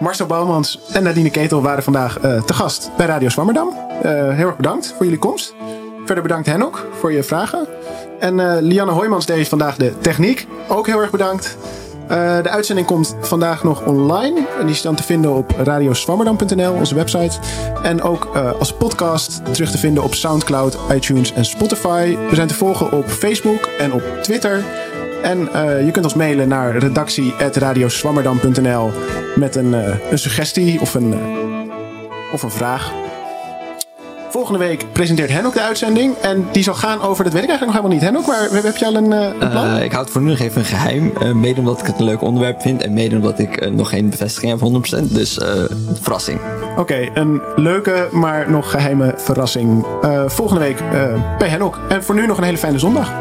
[0.00, 3.68] Marcel Bouwmans en Nadine Ketel waren vandaag eh, te gast bij Radio Zwammerdam.
[4.02, 5.54] Eh, heel erg bedankt voor jullie komst.
[6.04, 7.66] Verder bedankt Henok voor je vragen.
[8.18, 10.46] En eh, Lianne Hoijmans deed vandaag de techniek.
[10.68, 11.56] Ook heel erg bedankt.
[12.10, 14.46] Eh, de uitzending komt vandaag nog online.
[14.58, 17.38] En die is dan te vinden op radioswammerdam.nl, onze website.
[17.82, 22.16] En ook eh, als podcast terug te vinden op Soundcloud, iTunes en Spotify.
[22.28, 24.64] We zijn te volgen op Facebook en op Twitter.
[25.22, 28.90] En eh, je kunt ons mailen naar redactie.radioswammerdam.nl
[29.34, 29.72] met een,
[30.10, 31.14] een suggestie of een,
[32.32, 32.92] of een vraag.
[34.30, 36.14] Volgende week presenteert Henok de uitzending.
[36.16, 38.52] En die zal gaan over, dat weet ik eigenlijk nog helemaal niet, Henok.
[38.52, 39.76] Maar heb je al een, eh, een plan?
[39.76, 41.12] Eh, ik houd voor nu nog even een geheim.
[41.20, 42.82] eh, mede omdat ik het een leuk onderwerp vind.
[42.82, 45.14] En mede omdat ik nog geen bevestiging heb 100%.
[45.14, 45.38] Dus
[46.00, 46.40] verrassing.
[46.76, 49.86] Oké, een leuke, maar nog geheime verrassing.
[50.26, 50.82] volgende week
[51.38, 51.78] bij Henok.
[51.88, 53.12] En voor nu nog een hele fijne zondag.